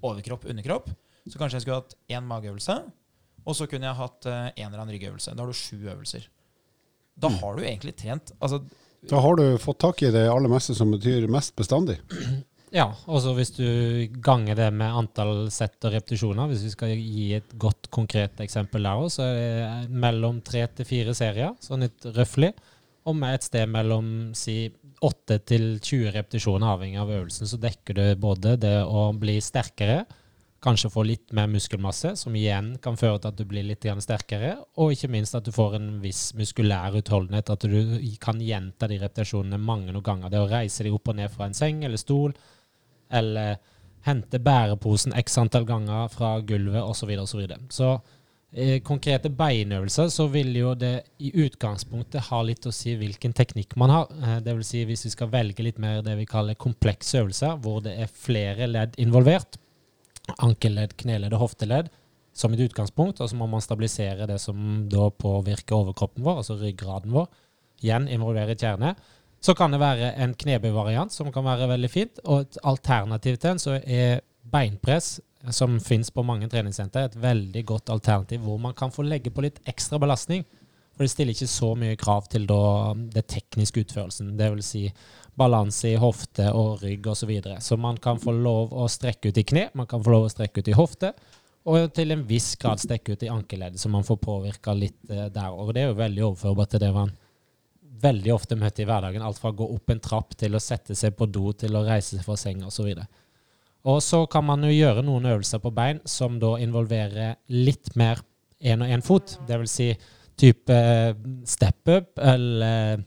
[0.05, 0.93] overkropp, underkropp.
[1.27, 2.77] Så kanskje jeg skulle hatt én mageøvelse,
[3.47, 5.33] og så kunne jeg hatt uh, en eller annen ryggøvelse.
[5.35, 6.27] Da har du sju øvelser.
[7.17, 7.39] Da mm.
[7.41, 8.61] har du egentlig trent altså,
[9.07, 11.99] Da har du fått tak i det aller meste som betyr mest bestandig.
[12.75, 13.67] Ja, og hvis du
[14.23, 18.83] ganger det med antall sett og repetisjoner, hvis vi skal gi et godt, konkret eksempel
[18.83, 22.51] der òg, så er det mellom tre til fire serier, sånn litt røftlig,
[23.07, 24.65] og med et sted mellom si
[25.05, 30.01] 8 til 20 repetisjoner, avhengig av øvelsen, så dekker du både det å bli sterkere,
[30.67, 34.57] kanskje få litt mer muskelmasse, som igjen kan føre til at du blir litt sterkere,
[34.75, 37.79] og ikke minst at du får en viss muskulær utholdenhet, at du
[38.23, 40.33] kan gjenta de repetisjonene mange noen ganger.
[40.33, 42.35] Det å reise deg opp og ned fra en seng eller stol,
[43.07, 43.57] eller
[44.07, 46.97] hente bæreposen x antall ganger fra gulvet osv.
[46.97, 52.41] Så, videre, og så, så eh, konkrete beinøvelser, så vil jo det i utgangspunktet ha
[52.45, 54.11] litt å si hvilken teknikk man har.
[54.23, 57.55] Eh, det vil si hvis vi skal velge litt mer det vi kaller komplekse øvelser,
[57.63, 59.59] hvor det er flere ledd involvert,
[60.35, 61.91] ankelledd, kneledd og hofteledd
[62.37, 64.57] som et utgangspunkt, og så må man stabilisere det som
[64.91, 67.29] da påvirker overkroppen vår, altså ryggraden vår.
[67.81, 68.93] Igjen involvere kjerne.
[69.41, 72.21] Så kan det være en knebøyvariant som kan være veldig fint.
[72.25, 75.19] Og et alternativ til den så er beinpress,
[75.53, 79.45] som fins på mange treningssenter, et veldig godt alternativ hvor man kan få legge på
[79.45, 80.43] litt ekstra belastning.
[80.97, 84.33] For det stiller ikke så mye krav til da, det tekniske utførelsen.
[84.39, 84.87] Det vil si
[85.37, 87.19] balanse i hofte og rygg osv.
[87.19, 87.61] Så, videre.
[87.61, 90.33] så man kan få lov å strekke ut i kne, man kan få lov å
[90.33, 91.13] strekke ut i hofte,
[91.67, 95.27] og til en viss grad strekke ut i ankeleddet, så man får påvirka litt eh,
[95.33, 95.51] der.
[95.51, 97.11] Og det er jo veldig overførbart til det man
[98.01, 99.25] veldig ofte møter i hverdagen.
[99.25, 101.83] Alt fra å gå opp en trapp til å sette seg på do til å
[101.83, 102.93] reise seg fra senga osv.
[103.87, 108.21] Og så kan man jo gjøre noen øvelser på bein som da involverer litt mer
[108.63, 109.37] én og én fot.
[109.47, 109.91] Det vil si
[110.37, 110.79] type
[111.49, 113.01] step up eller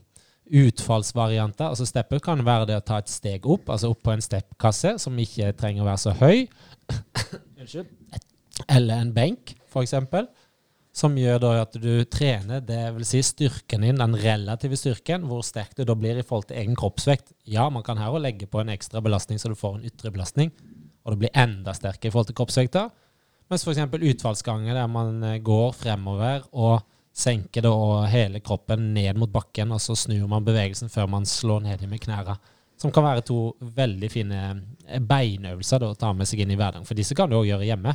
[0.51, 1.71] utfallsvarianter.
[1.71, 4.97] Altså Step-up kan være det å ta et steg opp, altså opp på en step-kasse
[5.01, 6.45] som ikke trenger å være så høy.
[8.75, 9.95] Eller en benk, f.eks.
[10.91, 15.45] Som gjør da at du trener det vil si styrken din, den relative styrken, hvor
[15.47, 17.31] sterk du da blir i forhold til egen kroppsvekt.
[17.47, 20.11] Ja, man kan her òg legge på en ekstra belastning så du får en ytre
[20.11, 20.51] belastning,
[21.05, 22.89] og du blir enda sterkere i forhold til kroppsvekta.
[23.51, 23.83] Mens f.eks.
[24.11, 27.73] utfallsganger der man eh, går fremover og senker da
[28.11, 32.01] hele kroppen ned mot bakken, og så snur man bevegelsen før man slår ned med
[32.03, 32.37] knærne.
[32.81, 34.37] Som kan være to veldig fine
[34.87, 36.87] eh, beinøvelser da, å ta med seg inn i hverdagen.
[36.87, 37.93] For disse kan du òg gjøre hjemme.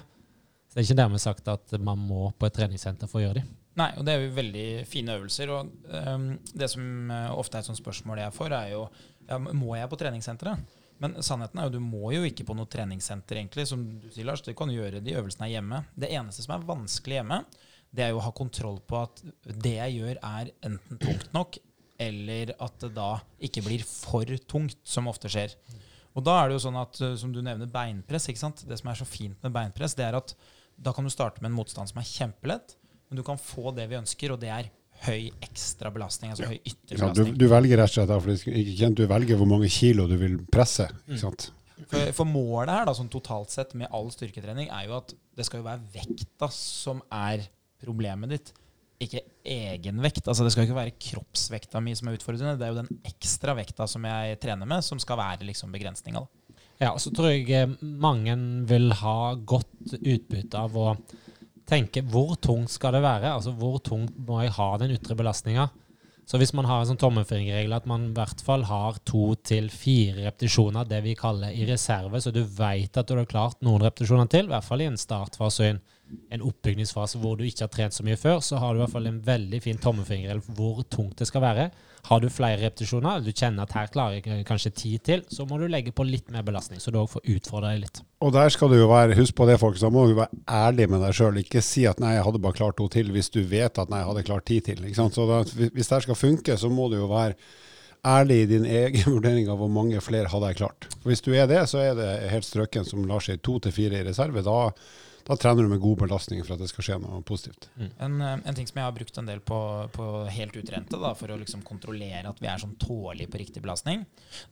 [0.68, 3.40] Så det er ikke dermed sagt at man må på et treningssenter for å gjøre
[3.40, 3.46] de.
[3.76, 5.52] Nei, og det er jo veldig fine øvelser.
[5.52, 8.84] Og um, det som uh, ofte er et sånt spørsmål jeg får, er jo
[9.26, 10.76] ja, må jeg på treningssenteret?
[11.02, 13.66] Men sannheten er jo du må jo ikke på noe treningssenter, egentlig.
[13.68, 15.82] Som du sier, Lars, du kan gjøre de øvelsene hjemme.
[15.98, 17.42] Det eneste som er vanskelig hjemme,
[17.96, 21.58] det er jo å ha kontroll på at det jeg gjør, er enten tungt nok,
[22.02, 23.10] eller at det da
[23.48, 25.54] ikke blir for tungt, som ofte skjer.
[26.16, 28.28] Og da er det jo sånn at, eh, som du nevner, beinpress.
[28.30, 28.64] ikke sant?
[28.68, 30.32] Det som er så fint med beinpress, det er at
[30.76, 32.76] da kan du starte med en motstand som er kjempelett,
[33.08, 34.70] men du kan få det vi ønsker, og det er
[35.06, 36.32] høy ekstra belastning.
[36.32, 37.32] altså høy ytterbelastning.
[37.32, 40.88] Ja, du, du velger rett og slett du velger hvor mange kilo du vil presse.
[41.04, 41.50] ikke sant?
[41.76, 45.44] For, for målet her, da, sånn totalt sett med all styrketrening, er jo at det
[45.44, 47.44] skal jo være vekta som er
[47.86, 48.52] problemet ditt.
[49.02, 50.24] Ikke egenvekt.
[50.24, 52.56] Altså det skal ikke være kroppsvekta mi som er utfordrende.
[52.58, 56.24] Det er jo den ekstra vekta som jeg trener med, som skal være liksom begrensninga.
[56.80, 58.34] Ja, så tror jeg eh, mange
[58.68, 60.90] vil ha godt utbytte av å
[61.66, 63.32] tenke hvor tungt skal det være?
[63.32, 65.70] Altså hvor tungt må jeg ha den ytre belastninga?
[66.26, 69.68] Så hvis man har en sånn tommelfingerregel at man i hvert fall har to til
[69.70, 73.84] fire repetisjoner, det vi kaller i reserve, så du vet at du har klart noen
[73.84, 75.70] repetisjoner til, i hvert fall i en startfase og
[76.30, 78.94] en, oppbygningsfase hvor du ikke har trent så mye før, så har du i hvert
[78.94, 81.68] fall en veldig fin tommefinger, eller hvor tungt det skal være.
[82.06, 85.58] Har du flere repetisjoner, du kjenner at her klarer jeg kanskje ti til, så må
[85.58, 88.02] du legge på litt mer belastning, så du òg får utfordre deg litt.
[88.22, 90.86] Og der skal du jo være, husk på det, folk, så må du være ærlig
[90.92, 91.42] med deg sjøl.
[91.42, 94.02] Ikke si at 'nei, jeg hadde bare klart to til', hvis du vet at 'nei,
[94.04, 94.84] jeg hadde klart ti til'.
[94.86, 95.14] Ikke sant?
[95.14, 97.34] Så da, hvis det skal funke, så må du jo være
[98.06, 100.88] ærlig i din egen vurdering av hvor mange flere hadde jeg klart.
[101.00, 103.74] For Hvis du er det, så er det helt strøken som lar seg to til
[103.74, 104.44] fire i reserve.
[104.46, 104.70] Da,
[105.26, 107.68] da trener du med god belastning for at det skal skje noe positivt.
[107.98, 109.58] En, eh, en ting som jeg har brukt en del på,
[109.92, 113.62] på helt utrente, da, for å liksom kontrollere at vi er sånn tålige på riktig
[113.64, 114.04] belastning,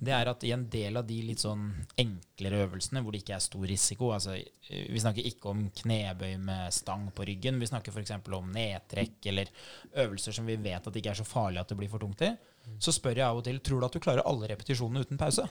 [0.03, 1.69] det er at i en del av de litt sånn
[2.01, 6.35] enklere øvelsene hvor det ikke er stor risiko altså eh, Vi snakker ikke om knebøy
[6.43, 7.61] med stang på ryggen.
[7.63, 8.17] Vi snakker f.eks.
[8.35, 9.53] om nedtrekk eller
[10.05, 12.27] øvelser som vi vet at det ikke er så farlig at det blir for tungt
[12.27, 12.33] i.
[12.83, 15.47] Så spør jeg av og til tror du at du klarer alle repetisjonene uten pause.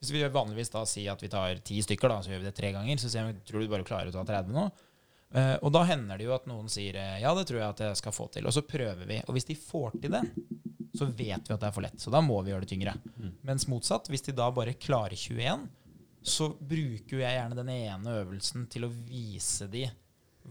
[0.00, 2.56] Hvis vi vanligvis da sier at vi tar ti stykker, da, så gjør vi det
[2.56, 4.68] tre ganger, så sier vi tror du bare klarer å ta 30 nå.
[5.30, 7.82] Uh, og da hender det jo at noen sier eh, ja, det tror jeg at
[7.84, 8.48] jeg skal få til.
[8.50, 9.20] Og så prøver vi.
[9.28, 10.24] Og hvis de får til det,
[10.96, 12.00] så vet vi at det er for lett.
[12.02, 12.96] Så da må vi gjøre det tyngre.
[13.46, 15.68] Mens motsatt, hvis de da bare klarer 21,
[16.20, 19.86] så bruker jeg gjerne den ene øvelsen til å vise de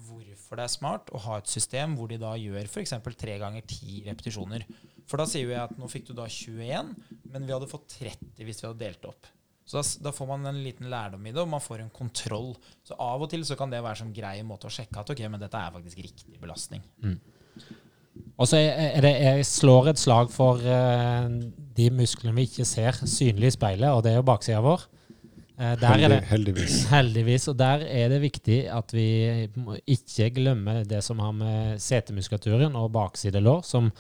[0.08, 2.96] hvorfor det er smart å ha et system hvor de da gjør f.eks.
[3.20, 4.66] tre ganger ti repetisjoner.
[5.10, 6.94] For da sier jeg at nå fikk du da 21,
[7.34, 9.30] men vi hadde fått 30 hvis vi hadde delt opp.
[9.70, 12.56] Så da, da får man en liten lærdom i det, og man får en kontroll.
[12.86, 15.22] Så av og til så kan det være som grei måte å sjekke at ok,
[15.30, 16.82] men dette er faktisk riktig belastning.
[18.40, 21.28] Og så er det, jeg slår et slag for uh,
[21.78, 24.88] de musklene vi ikke ser synlig i speilet, og det er jo baksida vår.
[25.60, 26.86] Eh, der er det heldigvis.
[26.96, 27.50] Heldigvis.
[27.52, 29.08] Og der er det viktig at vi
[29.92, 33.92] ikke glemmer det som har med setemuskulaturen og baksidelår, som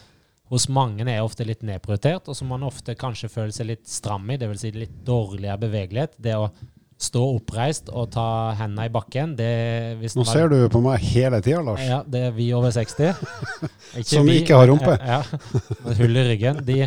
[0.49, 4.25] hos mange er ofte litt nedprioritert, og som man ofte kanskje føler seg litt stram
[4.31, 4.63] i, dvs.
[4.63, 6.15] Si litt dårligere bevegelighet.
[6.17, 6.47] Det å
[6.99, 8.25] stå oppreist og ta
[8.59, 9.51] hendene i bakken, det
[10.17, 11.83] Nå ser du på meg hele tida, Lars.
[11.85, 13.13] ja, det er vi over 60.
[14.09, 14.97] Som ikke har rumpe.
[15.11, 16.63] Ja, ja, hull i ryggen.
[16.67, 16.81] De,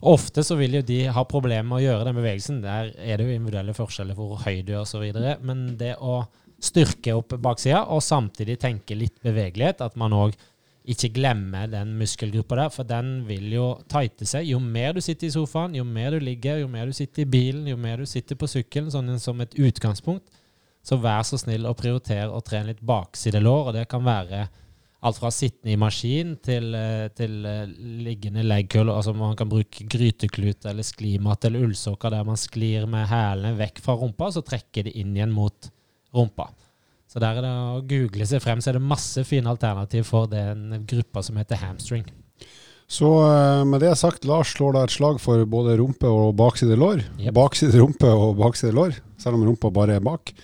[0.00, 2.60] ofte så vil jo de ha problemer med å gjøre den bevegelsen.
[2.64, 5.04] Der er det jo individuelle forskjeller for hvor høy du er osv.
[5.44, 6.22] Men det å
[6.60, 10.36] styrke opp baksida, og samtidig tenke litt bevegelighet, at man òg
[10.90, 14.48] ikke glemmer den muskelgruppa der, for den vil jo tighte seg.
[14.48, 17.30] Jo mer du sitter i sofaen, jo mer du ligger, jo mer du sitter i
[17.30, 20.26] bilen, jo mer du sitter på sykkelen, sånn som et utgangspunkt,
[20.84, 24.46] så vær så snill å prioritere å trene litt baksidelår, og det kan være
[25.00, 27.68] alt fra sittende i maskin til, eh, til eh,
[28.04, 28.92] liggende legkøller.
[28.92, 33.80] Altså man kan bruke gryteklut eller sklimat eller ullsokker der man sklir med hælene vekk
[33.84, 35.70] fra rumpa, og så trekker de inn igjen mot
[36.16, 36.50] rumpa.
[37.10, 40.30] Så der er det å google seg frem, så er det masse fine alternativ for
[40.30, 42.04] den gruppa som heter hamstring.
[42.90, 46.76] Så eh, med det sagt, Lars slår da et slag for både rumpe og bakside
[46.78, 47.06] lår.
[47.22, 47.34] Yep.
[47.38, 50.34] Bakside rumpe og bakside lår, selv om rumpa bare er bak.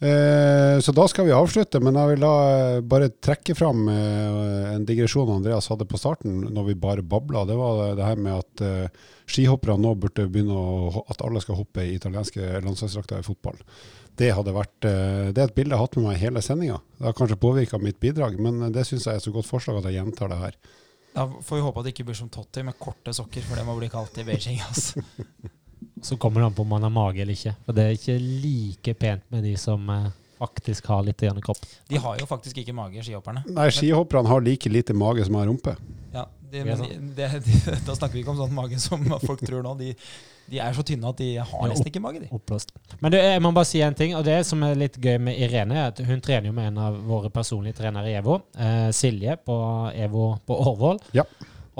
[0.00, 4.70] Eh, så da skal vi avslutte, men jeg vil da eh, bare trekke fram eh,
[4.72, 7.44] en digresjon Andreas hadde på starten, når vi bare babla.
[7.44, 8.94] Det var det her med at
[9.30, 13.60] skihoppere nå burde begynne å At alle skal hoppe i italienske landslagsdrakter i fotball.
[14.16, 16.80] Det hadde vært Det er et bilde jeg har hatt med meg hele sendinga.
[16.98, 19.80] Det har kanskje påvirka mitt bidrag, men det syns jeg er et så godt forslag
[19.80, 20.58] at jeg gjentar det her.
[21.14, 23.68] Da får vi håpe at det ikke blir som Totti med korte sokker, for det
[23.68, 24.60] må bli kaldt i Beijing.
[24.64, 25.04] Altså.
[26.02, 27.54] Så kommer det an på om man har mage eller ikke.
[27.66, 30.08] For det er ikke like pent med de som eh,
[30.40, 31.64] faktisk har litt i kropp.
[31.88, 33.44] De har jo faktisk ikke mage, skihopperne.
[33.52, 35.76] Nei, skihopperne har like lite mage som har rumpe.
[36.14, 39.44] Ja, Det men det, det, de, da snakker vi ikke om sånn mage som folk
[39.44, 39.74] tror nå.
[39.78, 39.92] De,
[40.50, 42.30] de er så tynne at de har nesten ikke mage, de.
[42.34, 42.72] Oppblåst.
[42.98, 45.38] Men du, jeg må bare si en ting, og det som er litt gøy med
[45.38, 48.88] Irene, er at hun trener jo med en av våre personlige trenere i EVO, eh,
[48.96, 49.60] Silje på
[50.08, 50.98] EVO på Årvoll.
[51.14, 51.28] Ja.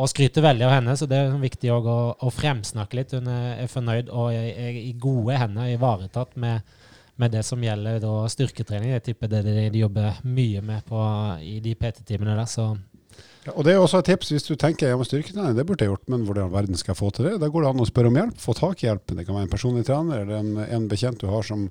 [0.01, 1.81] Og skryter veldig av henne, så det er viktig å,
[2.17, 3.17] å fremsnakke litt.
[3.17, 6.63] Hun er, er fornøyd og er, er i gode hender ivaretatt med,
[7.21, 8.95] med det som gjelder da, styrketrening.
[8.95, 11.03] Jeg tipper det er det de jobber mye med på,
[11.45, 12.49] i de PT-timene der.
[12.49, 12.71] Så
[13.45, 15.93] Ja, og det er også et tips hvis du tenker ja, styrketrening, det burde jeg
[15.93, 17.39] gjort, men hvordan verden skal jeg få til det?
[17.43, 19.05] Da går det an å spørre om hjelp, få tak i hjelp.
[19.19, 21.69] Det kan være en personlig trener eller en, en bekjent du har som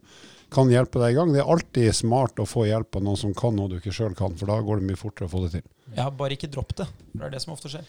[0.53, 1.33] kan hjelpe deg i gang.
[1.33, 4.13] Det er alltid smart å få hjelp av noen som kan noe du ikke sjøl
[4.17, 5.65] kan, for da går det mye fortere å få det til.
[5.97, 6.89] Ja, bare ikke dropp det.
[7.13, 7.85] Det er det som ofte skjer.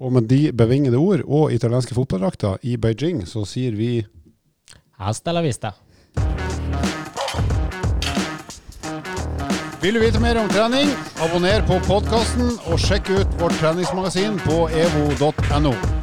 [0.00, 4.00] Og med de bevingede ord og italienske fotballdrakter i Beijing, så sier vi
[5.00, 5.74] hasta la vista.
[9.80, 10.88] Vil du vite mer om trening,
[11.24, 15.99] abonner på podkasten og sjekk ut vårt treningsmagasin på evo.no.